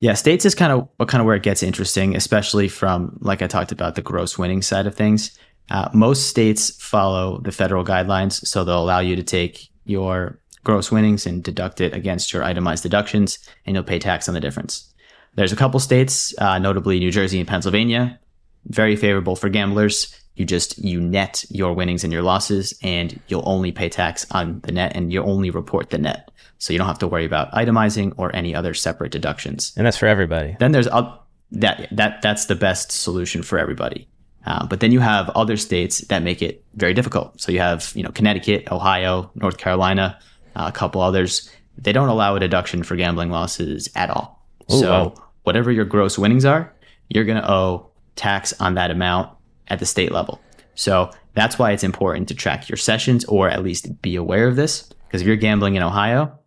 [0.00, 3.40] Yeah, states is kind of what kind of where it gets interesting, especially from like
[3.40, 5.38] I talked about the gross winning side of things.
[5.72, 10.92] Uh, most states follow the federal guidelines, so they'll allow you to take your gross
[10.92, 14.92] winnings and deduct it against your itemized deductions, and you'll pay tax on the difference.
[15.34, 18.20] There's a couple states, uh, notably New Jersey and Pennsylvania,
[18.66, 20.14] very favorable for gamblers.
[20.34, 24.60] You just you net your winnings and your losses, and you'll only pay tax on
[24.60, 26.30] the net, and you only report the net.
[26.58, 29.72] So you don't have to worry about itemizing or any other separate deductions.
[29.76, 30.54] And that's for everybody.
[30.60, 31.16] Then there's uh,
[31.52, 34.06] that that that's the best solution for everybody.
[34.44, 37.40] Uh, but then you have other states that make it very difficult.
[37.40, 40.18] So you have, you know, Connecticut, Ohio, North Carolina,
[40.56, 41.50] uh, a couple others.
[41.78, 44.44] They don't allow a deduction for gambling losses at all.
[44.72, 45.14] Ooh, so wow.
[45.44, 46.74] whatever your gross winnings are,
[47.08, 49.30] you're going to owe tax on that amount
[49.68, 50.40] at the state level.
[50.74, 54.56] So that's why it's important to track your sessions or at least be aware of
[54.56, 54.88] this.
[55.06, 56.38] Because if you're gambling in Ohio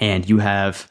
[0.00, 0.88] and you have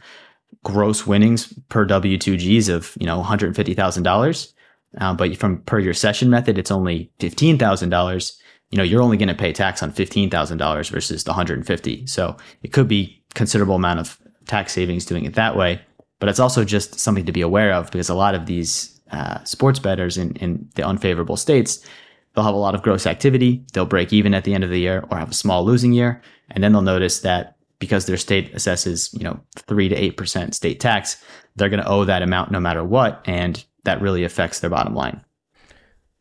[0.63, 4.53] gross winnings per W2Gs of, you know, $150,000,
[4.99, 8.39] uh, but from per your session method, it's only fifteen thousand dollars.
[8.71, 11.57] You know, you're only going to pay tax on fifteen thousand dollars versus the hundred
[11.57, 12.05] and fifty.
[12.07, 15.81] So it could be considerable amount of tax savings doing it that way.
[16.19, 19.43] But it's also just something to be aware of because a lot of these uh,
[19.43, 21.85] sports bettors in, in the unfavorable states,
[22.33, 23.63] they'll have a lot of gross activity.
[23.73, 26.21] They'll break even at the end of the year or have a small losing year,
[26.49, 30.55] and then they'll notice that because their state assesses, you know, three to eight percent
[30.55, 31.23] state tax,
[31.55, 34.93] they're going to owe that amount no matter what, and that really affects their bottom
[34.93, 35.21] line.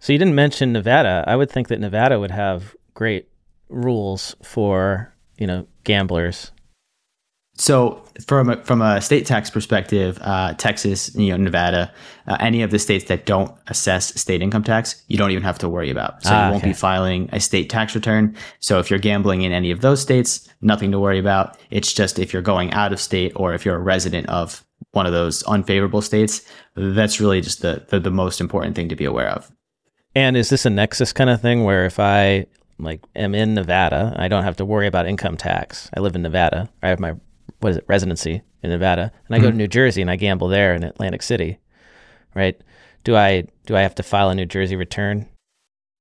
[0.00, 1.24] So you didn't mention Nevada.
[1.26, 3.28] I would think that Nevada would have great
[3.68, 6.52] rules for, you know, gamblers.
[7.58, 11.90] So from a, from a state tax perspective, uh, Texas, you know, Nevada,
[12.28, 15.58] uh, any of the states that don't assess state income tax, you don't even have
[15.60, 16.22] to worry about.
[16.22, 16.70] So ah, you won't okay.
[16.70, 18.36] be filing a state tax return.
[18.60, 21.58] So if you're gambling in any of those states, nothing to worry about.
[21.70, 25.06] It's just if you're going out of state or if you're a resident of one
[25.06, 26.42] of those unfavorable states,
[26.76, 29.50] that's really just the, the, the most important thing to be aware of.
[30.14, 32.46] And is this a nexus kind of thing where if I
[32.78, 35.90] like am in Nevada, I don't have to worry about income tax.
[35.96, 36.68] I live in Nevada.
[36.82, 37.14] I have my
[37.60, 39.42] what is it residency in Nevada, and I mm-hmm.
[39.42, 39.58] go to mm-hmm.
[39.58, 41.58] New Jersey and I gamble there in Atlantic City,
[42.34, 42.60] right?
[43.04, 45.26] Do I do I have to file a New Jersey return?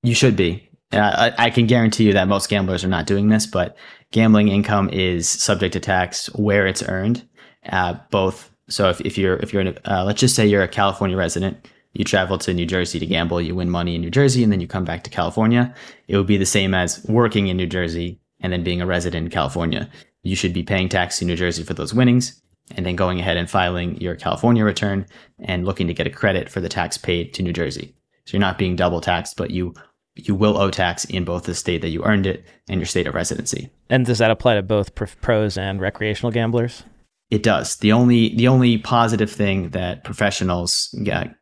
[0.04, 0.70] You should be.
[0.92, 3.76] Uh, I, I can guarantee you that most gamblers are not doing this, but
[4.12, 7.28] gambling income is subject to tax where it's earned,
[7.70, 10.63] uh, both so if, if you're if you're in a, uh, let's just say you're
[10.63, 14.11] a California resident you travel to New Jersey to gamble, you win money in New
[14.11, 15.74] Jersey, and then you come back to California.
[16.09, 19.26] It would be the same as working in New Jersey and then being a resident
[19.26, 19.89] in California.
[20.22, 22.41] You should be paying tax in New Jersey for those winnings
[22.76, 25.05] and then going ahead and filing your California return
[25.39, 27.95] and looking to get a credit for the tax paid to New Jersey.
[28.26, 29.74] So you're not being double taxed, but you
[30.16, 33.05] you will owe tax in both the state that you earned it and your state
[33.05, 33.70] of residency.
[33.89, 36.84] And does that apply to both pros and recreational gamblers?
[37.30, 37.78] It does.
[37.78, 41.36] The only the only positive thing that professionals get,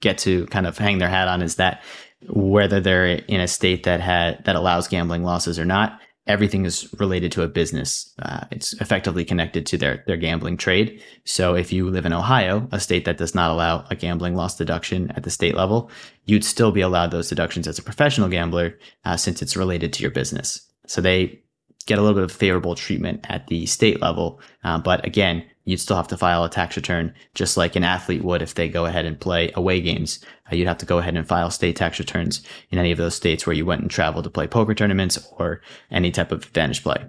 [0.00, 1.82] get to kind of hang their hat on is that
[2.28, 6.92] whether they're in a state that had that allows gambling losses or not, everything is
[7.00, 8.14] related to a business.
[8.20, 11.02] Uh, it's effectively connected to their their gambling trade.
[11.24, 14.56] So if you live in Ohio, a state that does not allow a gambling loss
[14.56, 15.90] deduction at the state level,
[16.26, 20.02] you'd still be allowed those deductions as a professional gambler uh, since it's related to
[20.02, 20.60] your business.
[20.86, 21.42] So they
[21.88, 24.40] get a little bit of favorable treatment at the state level.
[24.62, 28.22] Uh, but again, you'd still have to file a tax return just like an athlete
[28.22, 30.22] would if they go ahead and play away games.
[30.52, 33.14] Uh, you'd have to go ahead and file state tax returns in any of those
[33.14, 36.82] states where you went and traveled to play poker tournaments or any type of advantage
[36.82, 37.02] play.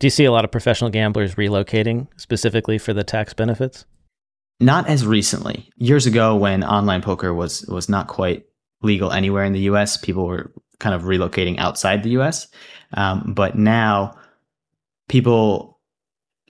[0.00, 3.84] Do you see a lot of professional gamblers relocating specifically for the tax benefits?
[4.58, 5.70] Not as recently.
[5.76, 8.44] Years ago, when online poker was was not quite
[8.82, 12.48] legal anywhere in the U.S., people were kind of relocating outside the U.S.
[12.94, 14.16] Um, but now,
[15.08, 15.74] people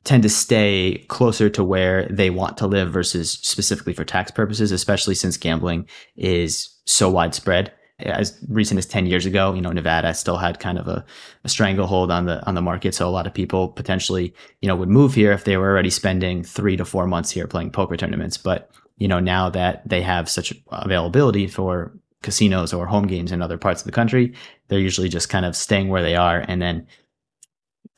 [0.05, 4.70] tend to stay closer to where they want to live versus specifically for tax purposes,
[4.70, 7.72] especially since gambling is so widespread.
[8.00, 11.05] As recent as 10 years ago, you know, Nevada still had kind of a,
[11.44, 12.94] a stranglehold on the, on the market.
[12.94, 15.90] So a lot of people potentially, you know, would move here if they were already
[15.90, 18.36] spending three to four months here playing poker tournaments.
[18.36, 23.40] But, you know, now that they have such availability for casinos or home games in
[23.40, 24.34] other parts of the country,
[24.68, 26.86] they're usually just kind of staying where they are and then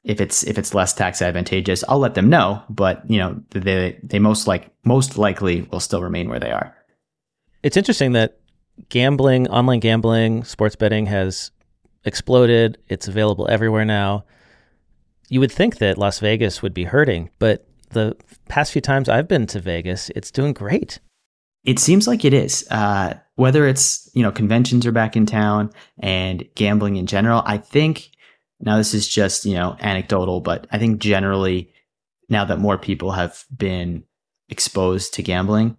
[0.07, 2.62] if it's if it's less tax advantageous, I'll let them know.
[2.70, 6.74] But you know, they they most like most likely will still remain where they are.
[7.62, 8.38] It's interesting that
[8.88, 11.50] gambling, online gambling, sports betting has
[12.04, 12.78] exploded.
[12.88, 14.24] It's available everywhere now.
[15.28, 18.16] You would think that Las Vegas would be hurting, but the
[18.48, 21.00] past few times I've been to Vegas, it's doing great.
[21.64, 22.64] It seems like it is.
[22.70, 27.59] Uh, whether it's you know conventions are back in town and gambling in general, I
[27.59, 28.11] think
[28.61, 31.72] now, this is just, you know, anecdotal, but I think generally
[32.28, 34.04] now that more people have been
[34.48, 35.76] exposed to gambling,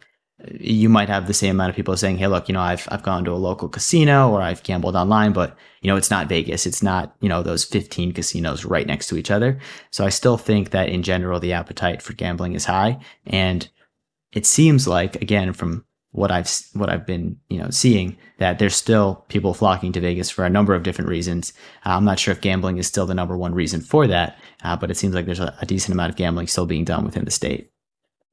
[0.59, 3.01] you might have the same amount of people saying, Hey, look, you know, I've, I've
[3.01, 6.67] gone to a local casino or I've gambled online, but you know, it's not Vegas.
[6.67, 9.59] It's not, you know, those 15 casinos right next to each other.
[9.89, 12.99] So I still think that in general, the appetite for gambling is high.
[13.25, 13.67] And
[14.31, 15.85] it seems like, again, from
[16.17, 20.31] what I've what I've been you know seeing that there's still people flocking to Vegas
[20.31, 21.53] for a number of different reasons.
[21.85, 24.75] Uh, I'm not sure if gambling is still the number one reason for that, uh,
[24.75, 27.23] but it seems like there's a, a, decent amount of gambling still being done within
[27.23, 27.69] the state.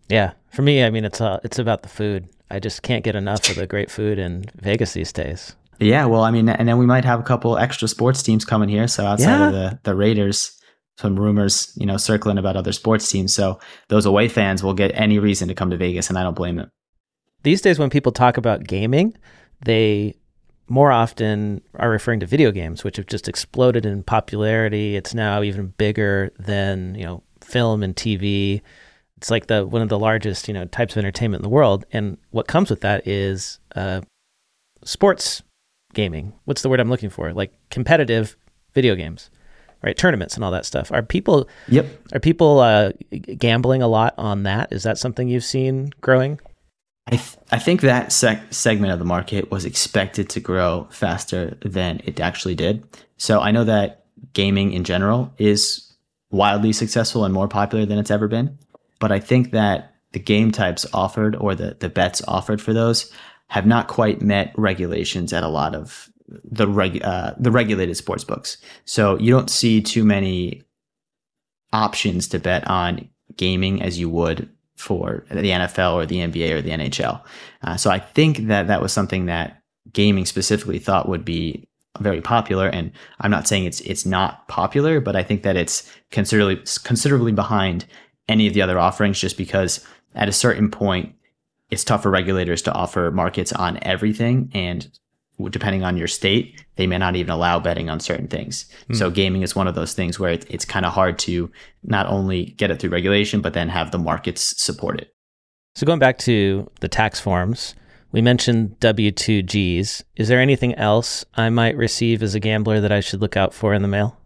[0.09, 2.27] Yeah, for me, I mean it's uh, it's about the food.
[2.51, 5.55] I just can't get enough of the great food in Vegas these days.
[5.79, 8.71] Yeah, well, I mean, and then we might have a couple extra sports teams coming
[8.71, 8.89] here.
[8.89, 9.47] So outside yeah.
[9.47, 10.59] of the the Raiders,
[10.97, 13.35] some rumors, you know, circling about other sports teams.
[13.35, 16.37] So those away fans will get any reason to come to Vegas, and I don't
[16.37, 16.71] blame them
[17.45, 19.17] these days when people talk about gaming,
[19.65, 20.15] they
[20.69, 24.97] more often are referring to video games, which have just exploded in popularity.
[24.97, 28.63] It's now even bigger than you know film and TV.
[29.19, 31.85] It's like the one of the largest you know types of entertainment in the world.
[31.93, 34.01] And what comes with that is uh,
[34.83, 35.43] sports
[35.93, 36.33] gaming.
[36.47, 37.33] What's the word I'm looking for?
[37.33, 38.37] Like competitive
[38.73, 39.31] video games,
[39.83, 39.97] right?
[39.97, 40.91] Tournaments and all that stuff.
[40.91, 41.47] Are people?
[41.69, 41.87] Yep.
[42.15, 42.93] Are people uh,
[43.39, 44.73] gambling a lot on that?
[44.73, 46.41] Is that something you've seen growing?
[47.07, 51.57] I, th- I think that sec- segment of the market was expected to grow faster
[51.63, 52.87] than it actually did.
[53.19, 55.93] So I know that gaming in general is
[56.31, 58.59] wildly successful and more popular than it's ever been.
[59.01, 63.13] But I think that the game types offered or the, the bets offered for those
[63.49, 66.09] have not quite met regulations at a lot of
[66.43, 68.57] the reg, uh, the regulated sports books.
[68.87, 70.63] So you don't see too many
[71.73, 76.63] options to bet on gaming as you would for the NFL or the NBA or
[76.63, 77.23] the NHL.
[77.63, 79.63] Uh, so I think that that was something that
[79.93, 81.69] gaming specifically thought would be
[82.01, 82.69] very popular.
[82.69, 87.33] And I'm not saying it's it's not popular, but I think that it's considerably considerably
[87.33, 87.87] behind
[88.29, 91.15] any of the other offerings, just because at a certain point
[91.71, 94.89] it's tough for regulators to offer markets on everything and
[95.51, 98.67] depending on your state, they may not even allow betting on certain things.
[98.89, 98.97] Mm.
[98.97, 101.51] So gaming is one of those things where it, it's kind of hard to
[101.83, 105.13] not only get it through regulation, but then have the markets support it.
[105.75, 107.75] So going back to the tax forms,
[108.13, 110.05] we mentioned W2Gs.
[110.15, 113.53] Is there anything else I might receive as a gambler that I should look out
[113.53, 114.17] for in the mail?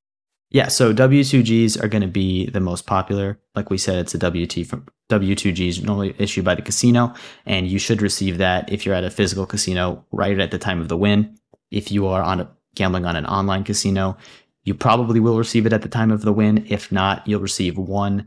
[0.51, 3.39] Yeah, so W2Gs are going to be the most popular.
[3.55, 7.15] Like we said, it's a W-2 from W2G is normally issued by the casino,
[7.47, 10.81] and you should receive that if you're at a physical casino right at the time
[10.81, 11.39] of the win.
[11.71, 14.17] If you are on a, gambling on an online casino,
[14.65, 16.67] you probably will receive it at the time of the win.
[16.69, 18.27] If not, you'll receive one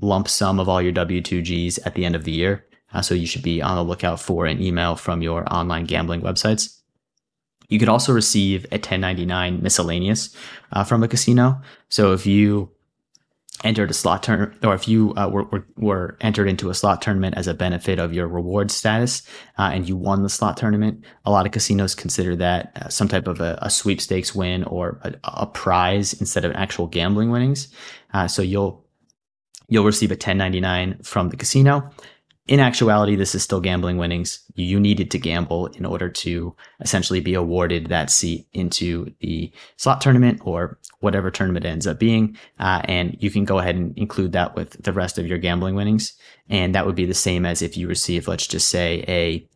[0.00, 2.64] lump sum of all your W2Gs at the end of the year.
[2.92, 6.22] Uh, so you should be on the lookout for an email from your online gambling
[6.22, 6.80] websites.
[7.68, 10.34] You could also receive a 1099 miscellaneous
[10.72, 11.60] uh, from a casino.
[11.88, 12.70] So if you
[13.64, 17.02] entered a slot tournament, or if you uh, were, were, were, entered into a slot
[17.02, 19.22] tournament as a benefit of your reward status
[19.58, 23.08] uh, and you won the slot tournament, a lot of casinos consider that uh, some
[23.08, 27.68] type of a, a, sweepstakes win or a, a, prize instead of actual gambling winnings.
[28.14, 28.84] Uh, so you'll
[29.68, 31.90] you'll receive a 1099 from the casino
[32.46, 34.40] in actuality, this is still gambling winnings.
[34.54, 40.00] You needed to gamble in order to essentially be awarded that seat into the slot
[40.00, 42.36] tournament or whatever tournament ends up being.
[42.58, 45.74] Uh, and you can go ahead and include that with the rest of your gambling
[45.74, 46.14] winnings.
[46.48, 49.46] And that would be the same as if you receive, let's just say, a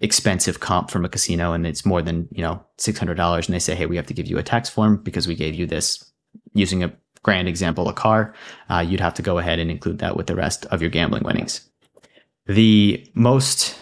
[0.00, 3.74] expensive comp from a casino and it's more than, you know, $600 and they say,
[3.74, 6.12] Hey, we have to give you a tax form because we gave you this
[6.54, 6.92] using a
[7.22, 8.34] grand example, a car.
[8.70, 11.24] Uh, you'd have to go ahead and include that with the rest of your gambling
[11.24, 11.65] winnings.
[12.46, 13.78] The most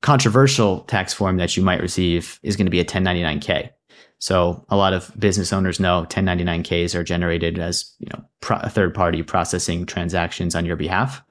[0.00, 3.70] controversial tax form that you might receive is going to be a 1099K.
[4.18, 8.94] So a lot of business owners know 1099Ks are generated as, you know, pro- third
[8.94, 11.22] party processing transactions on your behalf.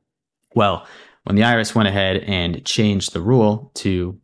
[0.55, 0.85] Well,
[1.23, 4.19] when the IRS went ahead and changed the rule to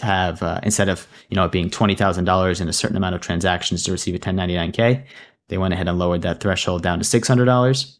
[0.00, 3.14] have uh, instead of you know it being twenty thousand dollars and a certain amount
[3.14, 5.04] of transactions to receive a 1099K,
[5.48, 7.98] they went ahead and lowered that threshold down to six hundred dollars.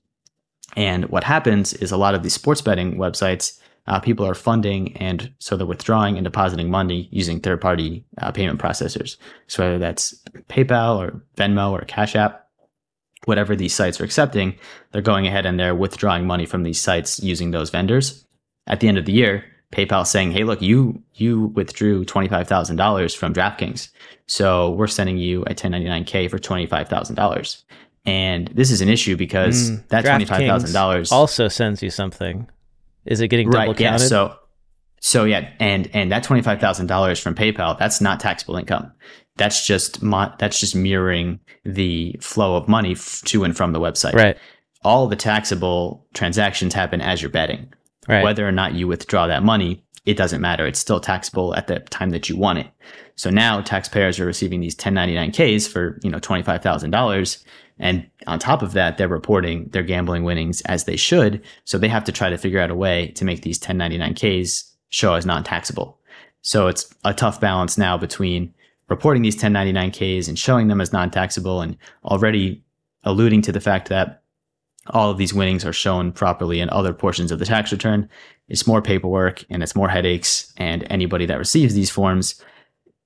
[0.76, 4.96] And what happens is a lot of these sports betting websites uh, people are funding
[4.96, 9.16] and so they're withdrawing and depositing money using third party uh, payment processors.
[9.46, 10.14] So whether that's
[10.48, 12.46] PayPal or Venmo or Cash App,
[13.24, 14.58] whatever these sites are accepting,
[14.92, 18.26] they're going ahead and they're withdrawing money from these sites using those vendors.
[18.66, 22.48] At the end of the year, PayPal saying, "Hey, look, you you withdrew twenty five
[22.48, 23.88] thousand dollars from DraftKings,
[24.26, 27.64] so we're sending you a ten ninety nine k for twenty five thousand dollars."
[28.04, 31.90] And this is an issue because mm, that twenty five thousand dollars also sends you
[31.90, 32.48] something.
[33.06, 34.02] Is it getting double right, counted?
[34.02, 34.36] Yeah, so
[35.00, 38.92] so yeah, and and that twenty five thousand dollars from PayPal, that's not taxable income.
[39.36, 43.80] That's just mo- that's just mirroring the flow of money f- to and from the
[43.80, 44.14] website.
[44.14, 44.36] Right.
[44.82, 47.72] All the taxable transactions happen as you're betting.
[48.08, 48.22] Right.
[48.22, 50.66] Whether or not you withdraw that money, it doesn't matter.
[50.66, 52.66] It's still taxable at the time that you want it.
[53.16, 57.44] So now taxpayers are receiving these 1099Ks for, you know, $25,000
[57.78, 61.42] and on top of that, they're reporting their gambling winnings as they should.
[61.64, 65.14] So they have to try to figure out a way to make these 1099Ks show
[65.14, 65.98] as non taxable.
[66.42, 68.54] So it's a tough balance now between
[68.88, 72.62] reporting these 1099Ks and showing them as non taxable and already
[73.04, 74.22] alluding to the fact that
[74.88, 78.08] all of these winnings are shown properly in other portions of the tax return.
[78.48, 80.52] It's more paperwork and it's more headaches.
[80.56, 82.42] And anybody that receives these forms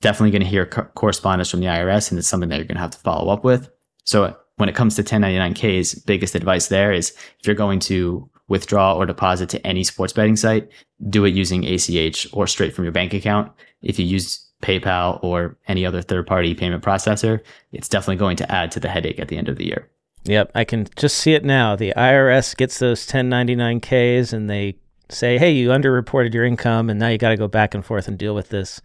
[0.01, 2.77] definitely going to hear co- correspondence from the IRS, and it's something that you're going
[2.77, 3.71] to have to follow up with.
[4.05, 8.95] So when it comes to 1099Ks, biggest advice there is if you're going to withdraw
[8.95, 10.69] or deposit to any sports betting site,
[11.09, 13.51] do it using ACH or straight from your bank account.
[13.83, 17.41] If you use PayPal or any other third party payment processor,
[17.73, 19.91] it's definitely going to add to the headache at the end of the year.
[20.25, 21.77] Yep, I can just see it now.
[21.77, 24.77] The IRS gets those 1099Ks and they
[25.11, 28.09] say, hey, you underreported your income and now you got to go back and forth
[28.09, 28.81] and deal with this.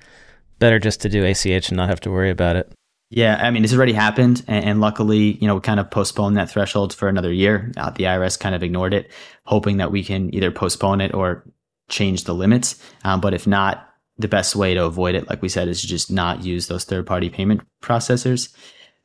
[0.60, 2.74] Better just to do ACH and not have to worry about it.
[3.12, 6.38] Yeah, I mean, it's already happened, and, and, luckily, you know, we kind of postponed
[6.38, 7.72] that threshold for another year.
[7.76, 9.10] Uh, the IRS kind of ignored it,
[9.46, 11.44] hoping that we can either postpone it or
[11.90, 12.80] change the limits.
[13.04, 13.90] Um, but if not,
[14.20, 16.84] the best way to avoid it, like we said, is to just not use those
[16.84, 18.54] third-party payment processors.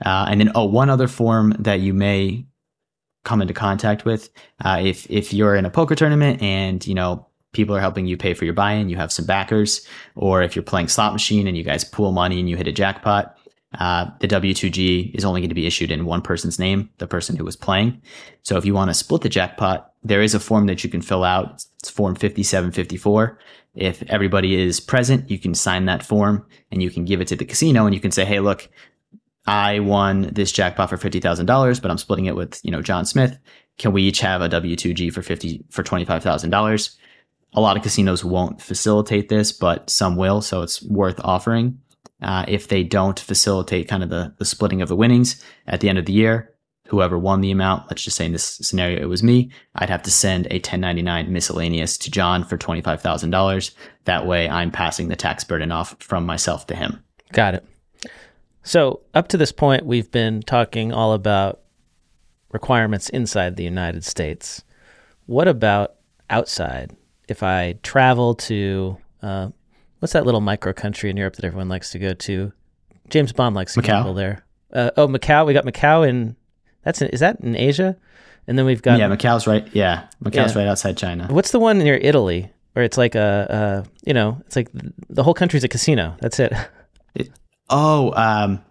[0.04, 2.44] Uh, and then, oh, one other form that you may
[3.24, 4.28] come into contact with,
[4.62, 8.18] uh, if if you're in a poker tournament and you know people are helping you
[8.18, 11.56] pay for your buy-in, you have some backers, or if you're playing slot machine and
[11.56, 13.33] you guys pool money and you hit a jackpot
[13.78, 17.36] uh, the W2G is only going to be issued in one person's name, the person
[17.36, 18.00] who was playing.
[18.42, 21.02] So if you want to split the jackpot, there is a form that you can
[21.02, 21.64] fill out.
[21.80, 23.38] It's form 5754.
[23.74, 27.36] If everybody is present, you can sign that form and you can give it to
[27.36, 28.68] the casino and you can say, Hey, look,
[29.46, 33.38] I won this jackpot for $50,000, but I'm splitting it with, you know, John Smith.
[33.76, 36.96] Can we each have a W2G for 50, for $25,000?
[37.56, 40.40] A lot of casinos won't facilitate this, but some will.
[40.40, 41.78] So it's worth offering
[42.22, 45.88] uh, if they don't facilitate kind of the, the splitting of the winnings at the
[45.88, 46.50] end of the year.
[46.88, 50.02] Whoever won the amount, let's just say in this scenario it was me, I'd have
[50.02, 53.74] to send a 1099 miscellaneous to John for $25,000.
[54.04, 57.02] That way I'm passing the tax burden off from myself to him.
[57.32, 57.66] Got it.
[58.62, 61.60] So, up to this point, we've been talking all about
[62.52, 64.62] requirements inside the United States.
[65.26, 65.96] What about
[66.30, 66.96] outside,
[67.28, 69.48] if I travel to uh,
[70.04, 72.52] what's that little micro country in Europe that everyone likes to go to?
[73.08, 73.86] James Bond likes to Macau?
[73.86, 74.44] gamble there.
[74.70, 75.46] Uh, oh, Macau.
[75.46, 76.36] We got Macau in.
[76.82, 77.96] That's in, is that in Asia?
[78.46, 79.66] And then we've got yeah, Macau's right.
[79.74, 80.58] Yeah, Macau's Yeah.
[80.60, 81.28] right outside China.
[81.30, 84.68] what's the one near Italy where it's like a, a you know it's like
[85.08, 86.16] the whole country's a casino.
[86.20, 86.52] That's it.
[87.70, 88.62] Oh, um,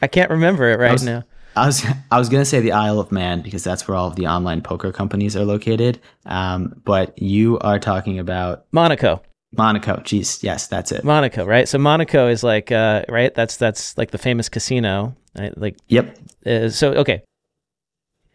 [0.00, 1.24] I can't remember it right was- now.
[1.56, 4.14] I was I was gonna say the Isle of Man because that's where all of
[4.14, 5.98] the online poker companies are located.
[6.26, 9.20] Um, but you are talking about Monaco.
[9.56, 9.96] Monaco.
[9.96, 11.02] Jeez, yes, that's it.
[11.04, 11.68] Monaco, right?
[11.68, 13.34] So Monaco is like, uh, right?
[13.34, 15.16] That's that's like the famous casino.
[15.38, 15.56] Right?
[15.56, 16.18] Like, Yep.
[16.46, 17.22] uh, so okay.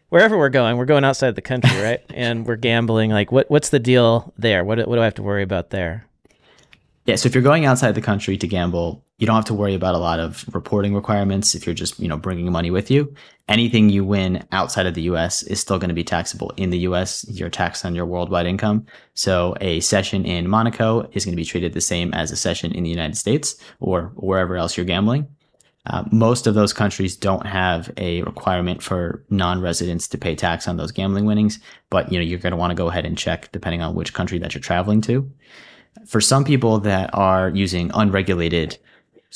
[0.08, 2.00] Wherever we're going, we're going outside the country, right?
[2.14, 3.10] and we're gambling.
[3.10, 4.64] Like, what what's the deal there?
[4.64, 6.06] What what do I have to worry about there?
[7.06, 9.74] Yeah, so if you're going outside the country to gamble, you don't have to worry
[9.74, 13.14] about a lot of reporting requirements if you're just, you know, bringing money with you.
[13.48, 16.80] Anything you win outside of the US is still going to be taxable in the
[16.80, 17.24] US.
[17.28, 18.84] You're taxed on your worldwide income.
[19.14, 22.72] So a session in Monaco is going to be treated the same as a session
[22.72, 25.26] in the United States or wherever else you're gambling.
[25.86, 30.76] Uh, most of those countries don't have a requirement for non-residents to pay tax on
[30.76, 31.60] those gambling winnings,
[31.90, 34.12] but you know you're going to want to go ahead and check depending on which
[34.12, 35.30] country that you're traveling to
[36.04, 38.78] for some people that are using unregulated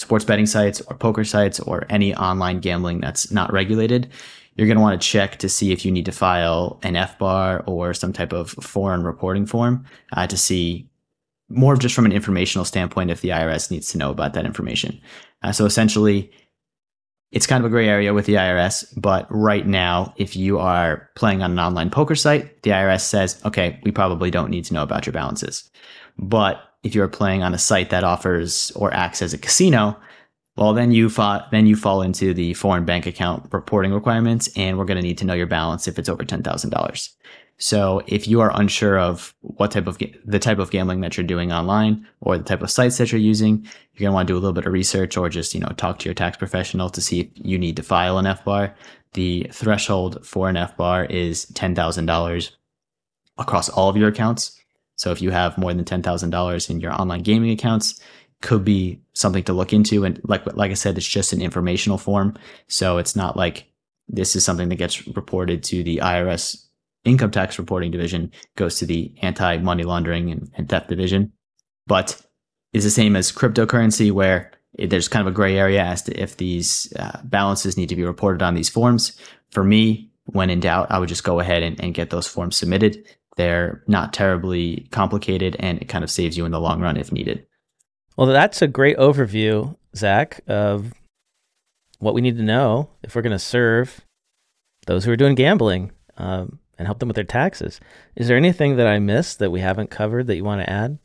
[0.00, 4.10] sports betting sites or poker sites or any online gambling that's not regulated,
[4.56, 7.62] you're going to want to check to see if you need to file an FBAR
[7.68, 9.84] or some type of foreign reporting form
[10.14, 10.88] uh, to see
[11.50, 14.46] more of just from an informational standpoint if the IRS needs to know about that
[14.46, 14.98] information.
[15.42, 16.30] Uh, so essentially,
[17.30, 21.10] it's kind of a gray area with the IRS, but right now, if you are
[21.14, 24.74] playing on an online poker site, the IRS says, okay, we probably don't need to
[24.74, 25.70] know about your balances.
[26.18, 29.96] But if you're playing on a site that offers or acts as a casino,
[30.56, 34.76] well, then you fa- then you fall into the foreign bank account reporting requirements, and
[34.76, 37.16] we're going to need to know your balance if it's over ten thousand dollars.
[37.56, 41.16] So if you are unsure of what type of ga- the type of gambling that
[41.16, 43.62] you're doing online or the type of sites that you're using,
[43.94, 45.72] you're going to want to do a little bit of research or just you know
[45.76, 48.74] talk to your tax professional to see if you need to file an FBAR.
[49.12, 52.56] The threshold for an FBAR is ten thousand dollars
[53.38, 54.59] across all of your accounts.
[55.00, 57.98] So if you have more than ten thousand dollars in your online gaming accounts,
[58.42, 60.04] could be something to look into.
[60.04, 62.36] And like like I said, it's just an informational form,
[62.68, 63.66] so it's not like
[64.08, 66.66] this is something that gets reported to the IRS
[67.04, 71.32] income tax reporting division, goes to the anti money laundering and, and theft division,
[71.86, 72.20] but
[72.74, 76.36] is the same as cryptocurrency where there's kind of a gray area as to if
[76.36, 79.18] these uh, balances need to be reported on these forms.
[79.50, 82.58] For me, when in doubt, I would just go ahead and, and get those forms
[82.58, 83.02] submitted.
[83.36, 87.12] They're not terribly complicated and it kind of saves you in the long run if
[87.12, 87.46] needed.
[88.16, 90.92] Well, that's a great overview, Zak, of
[92.00, 94.00] what we need to know if we're going to serve
[94.86, 97.80] those who are doing gambling um, and help them with their taxes.
[98.16, 100.98] Is there anything that I missed that we haven't covered that you want to add?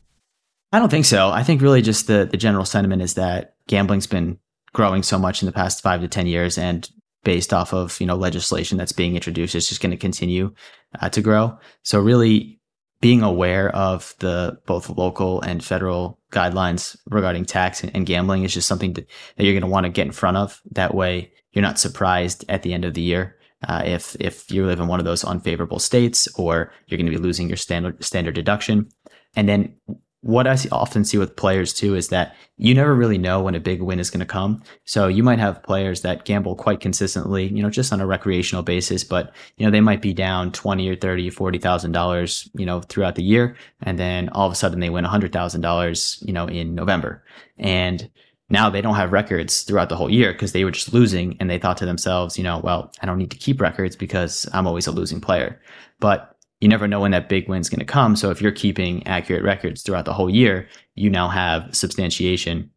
[0.72, 1.30] I don't think so.
[1.30, 4.38] I think really just the, the general sentiment is that gambling's been
[4.72, 6.90] growing so much in the past five to 10 years and
[7.26, 10.54] based off of, you know, legislation that's being introduced, it's just going to continue
[11.00, 11.58] uh, to grow.
[11.82, 12.60] So really
[13.00, 18.54] being aware of the both local and federal guidelines regarding tax and, and gambling is
[18.54, 20.62] just something that, that you're going to want to get in front of.
[20.70, 23.34] That way you're not surprised at the end of the year.
[23.68, 27.18] Uh, if if you live in one of those unfavorable states, or you're going to
[27.18, 28.88] be losing your standard standard deduction,
[29.34, 29.74] and then
[30.20, 33.60] what I often see with players too is that you never really know when a
[33.60, 34.62] big win is going to come.
[34.84, 38.62] So you might have players that gamble quite consistently, you know, just on a recreational
[38.62, 43.14] basis, but you know, they might be down 20 or 30, $40,000, you know, throughout
[43.14, 43.56] the year.
[43.82, 47.22] And then all of a sudden they win $100,000, you know, in November.
[47.58, 48.10] And
[48.48, 51.50] now they don't have records throughout the whole year because they were just losing and
[51.50, 54.66] they thought to themselves, you know, well, I don't need to keep records because I'm
[54.66, 55.60] always a losing player.
[55.98, 58.16] But you never know when that big win's going to come.
[58.16, 62.70] So if you're keeping accurate records throughout the whole year, you now have substantiation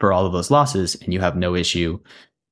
[0.00, 2.00] for all of those losses and you have no issue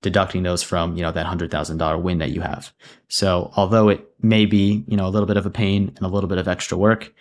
[0.02, 2.72] deducting those from, you know, that $100,000 win that you have.
[3.08, 6.10] So although it may be, you know, a little bit of a pain and a
[6.10, 7.12] little bit of extra work,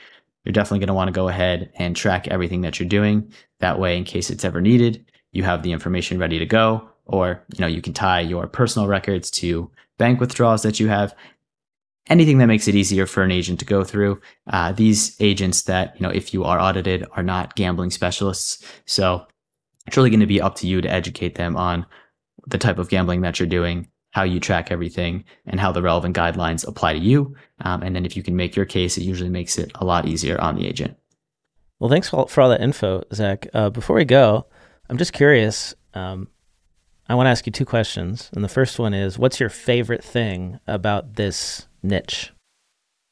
[0.44, 3.32] you're definitely going to want to go ahead and track everything that you're doing.
[3.62, 7.44] That way, in case it's ever needed, you have the information ready to go, or,
[7.56, 11.16] you know, you can tie your personal records to bank withdrawals that you have
[12.10, 14.20] anything that makes it easier for an agent to go through.
[14.48, 18.64] Uh, these agents that, you know, if you are audited are not gambling specialists.
[18.86, 19.26] So
[19.88, 21.86] it's really going to be up to you to educate them on
[22.48, 26.16] the type of gambling that you're doing, how you track everything, and how the relevant
[26.16, 27.36] guidelines apply to you.
[27.62, 30.08] Um, and then if you can make your case, it usually makes it a lot
[30.08, 30.98] easier on the agent.
[31.80, 33.48] Well, thanks for all, for all that info, Zak.
[33.54, 34.46] Uh, before we go,
[34.90, 35.74] I'm just curious.
[35.94, 36.28] Um,
[37.08, 38.30] I want to ask you two questions.
[38.34, 42.32] And the first one is what's your favorite thing about this niche?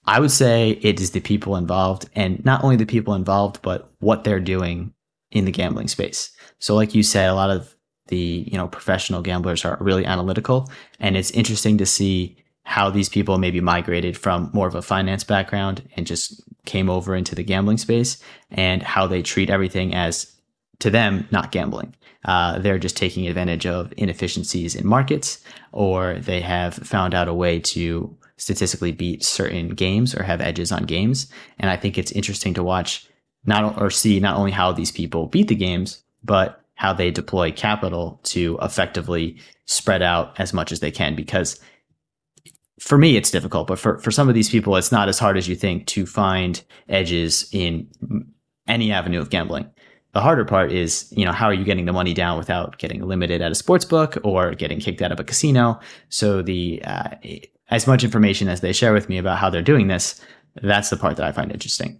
[0.06, 3.92] I would say it is the people involved and not only the people involved, but
[4.00, 4.94] what they're doing
[5.30, 6.32] in the gambling space.
[6.60, 7.76] So like you said, a lot of
[8.08, 10.70] the, you know, professional gamblers are really analytical
[11.00, 15.24] and it's interesting to see how these people maybe migrated from more of a finance
[15.24, 20.36] background and just came over into the gambling space and how they treat everything as
[20.80, 21.96] to them not gambling.
[22.26, 27.34] Uh, they're just taking advantage of inefficiencies in markets, or they have found out a
[27.34, 31.32] way to statistically beat certain games or have edges on games.
[31.60, 33.08] And I think it's interesting to watch
[33.46, 37.52] not or see not only how these people beat the games, but how they deploy
[37.52, 39.38] capital to effectively
[39.68, 41.60] spread out as much as they can because
[42.80, 45.38] for me it's difficult but for, for some of these people it's not as hard
[45.38, 47.88] as you think to find edges in
[48.68, 49.70] any avenue of gambling
[50.14, 53.02] the harder part is you know how are you getting the money down without getting
[53.02, 57.10] limited at a sports book or getting kicked out of a casino so the uh,
[57.70, 60.22] as much information as they share with me about how they're doing this
[60.62, 62.00] that's the part that i find interesting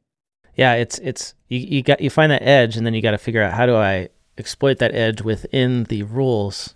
[0.56, 3.18] yeah it's it's you, you got you find that edge and then you got to
[3.18, 4.08] figure out how do i
[4.38, 6.76] exploit that edge within the rules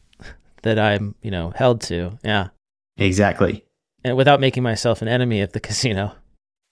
[0.62, 2.50] that i'm you know held to yeah
[2.98, 3.66] exactly
[4.06, 6.14] and without making myself an enemy of the casino.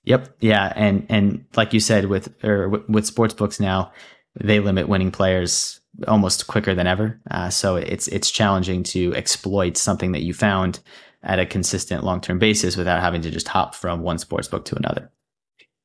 [0.04, 0.36] Yep.
[0.40, 0.72] Yeah.
[0.76, 3.92] And and like you said, with or with sports books now,
[4.40, 7.20] they limit winning players almost quicker than ever.
[7.30, 10.80] Uh, so it's it's challenging to exploit something that you found
[11.22, 14.66] at a consistent long term basis without having to just hop from one sports book
[14.66, 15.12] to another.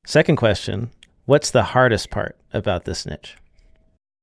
[0.05, 0.89] Second question:
[1.25, 3.37] What's the hardest part about this niche?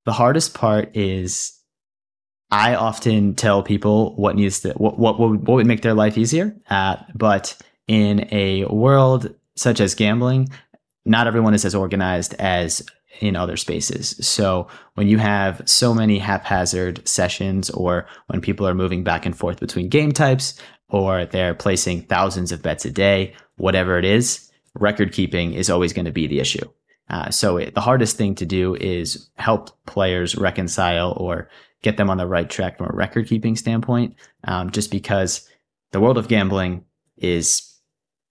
[0.04, 1.56] The hardest part is
[2.50, 6.54] I often tell people what needs to what what what would make their life easier.
[6.68, 7.56] Uh, but
[7.88, 10.48] in a world such as gambling,
[11.04, 12.82] not everyone is as organized as
[13.20, 14.16] in other spaces.
[14.20, 19.36] So when you have so many haphazard sessions, or when people are moving back and
[19.36, 24.50] forth between game types, or they're placing thousands of bets a day, whatever it is,
[24.74, 26.68] record keeping is always going to be the issue.
[27.08, 31.48] Uh, so it, the hardest thing to do is help players reconcile or
[31.82, 34.14] get them on the right track from a record keeping standpoint.
[34.44, 35.48] Um, just because
[35.92, 36.84] the world of gambling
[37.16, 37.80] is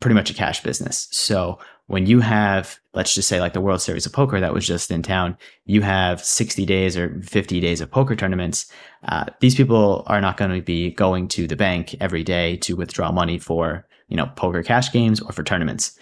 [0.01, 1.07] pretty much a cash business.
[1.11, 4.65] So when you have, let's just say like the World Series of Poker that was
[4.65, 8.71] just in town, you have 60 days or 50 days of poker tournaments.
[9.07, 12.75] Uh, these people are not going to be going to the bank every day to
[12.75, 15.99] withdraw money for, you know, poker cash games or for tournaments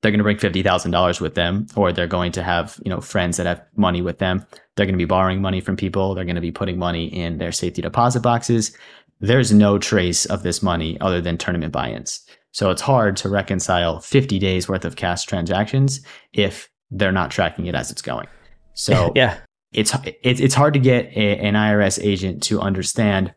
[0.00, 3.36] they're going to bring $50,000 with them or they're going to have, you know, friends
[3.36, 4.46] that have money with them.
[4.76, 6.14] They're going to be borrowing money from people.
[6.14, 8.76] They're going to be putting money in their safety deposit boxes.
[9.20, 12.24] There's no trace of this money other than tournament buy-ins.
[12.58, 16.00] So it's hard to reconcile 50 days worth of cash transactions
[16.32, 18.26] if they're not tracking it as it's going.
[18.74, 19.38] So yeah,
[19.72, 19.94] it's,
[20.24, 23.32] it's, hard to get a, an IRS agent to understand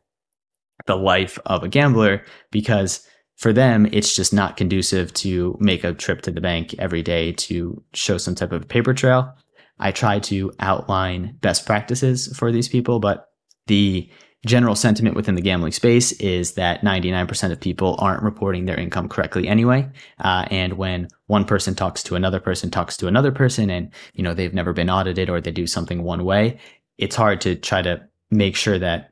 [0.87, 3.07] the life of a gambler because
[3.37, 7.33] for them, it's just not conducive to make a trip to the bank every day
[7.33, 9.31] to show some type of paper trail.
[9.77, 13.27] I try to outline best practices for these people, but
[13.67, 14.09] the
[14.45, 19.07] general sentiment within the gambling space is that 99% of people aren't reporting their income
[19.07, 19.87] correctly anyway.
[20.19, 24.23] Uh, and when one person talks to another person, talks to another person, and you
[24.23, 26.59] know they've never been audited or they do something one way,
[26.97, 29.11] it's hard to try to make sure that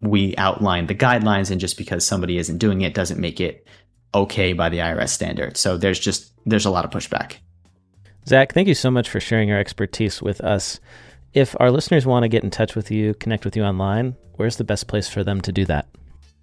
[0.00, 3.66] we outline the guidelines and just because somebody isn't doing it doesn't make it
[4.14, 5.56] okay by the IRS standard.
[5.56, 7.36] So there's just there's a lot of pushback.
[8.26, 10.80] Zak, thank you so much for sharing your expertise with us.
[11.32, 14.56] If our listeners want to get in touch with you, connect with you online, where's
[14.56, 15.86] the best place for them to do that?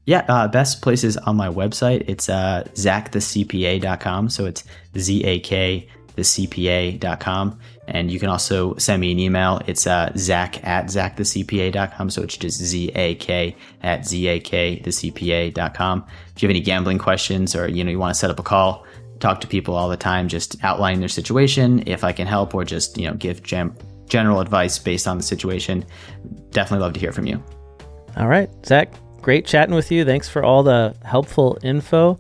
[0.06, 2.06] Yeah, uh, best place is on my website.
[2.08, 4.30] It's uh, zakthecpa.com.
[4.30, 4.64] So it's
[4.96, 7.60] Z A K thecpa.com.
[7.88, 9.62] And you can also send me an email.
[9.68, 12.10] It's uh, zak at zakthecpa.com.
[12.10, 16.06] So it's just Z-A-K at Z-A-K thecpa.com.
[16.36, 18.44] If you have any gambling questions or, you know, you want to set up a
[18.44, 18.86] call,
[19.20, 21.84] talk to people all the time, just outline their situation.
[21.88, 23.76] If I can help or just, you know, give gem-
[24.08, 25.86] general advice based on the situation,
[26.52, 27.44] definitely love to hear from you.
[28.16, 30.06] All right, Zak, great chatting with you.
[30.06, 32.18] Thanks for all the helpful info.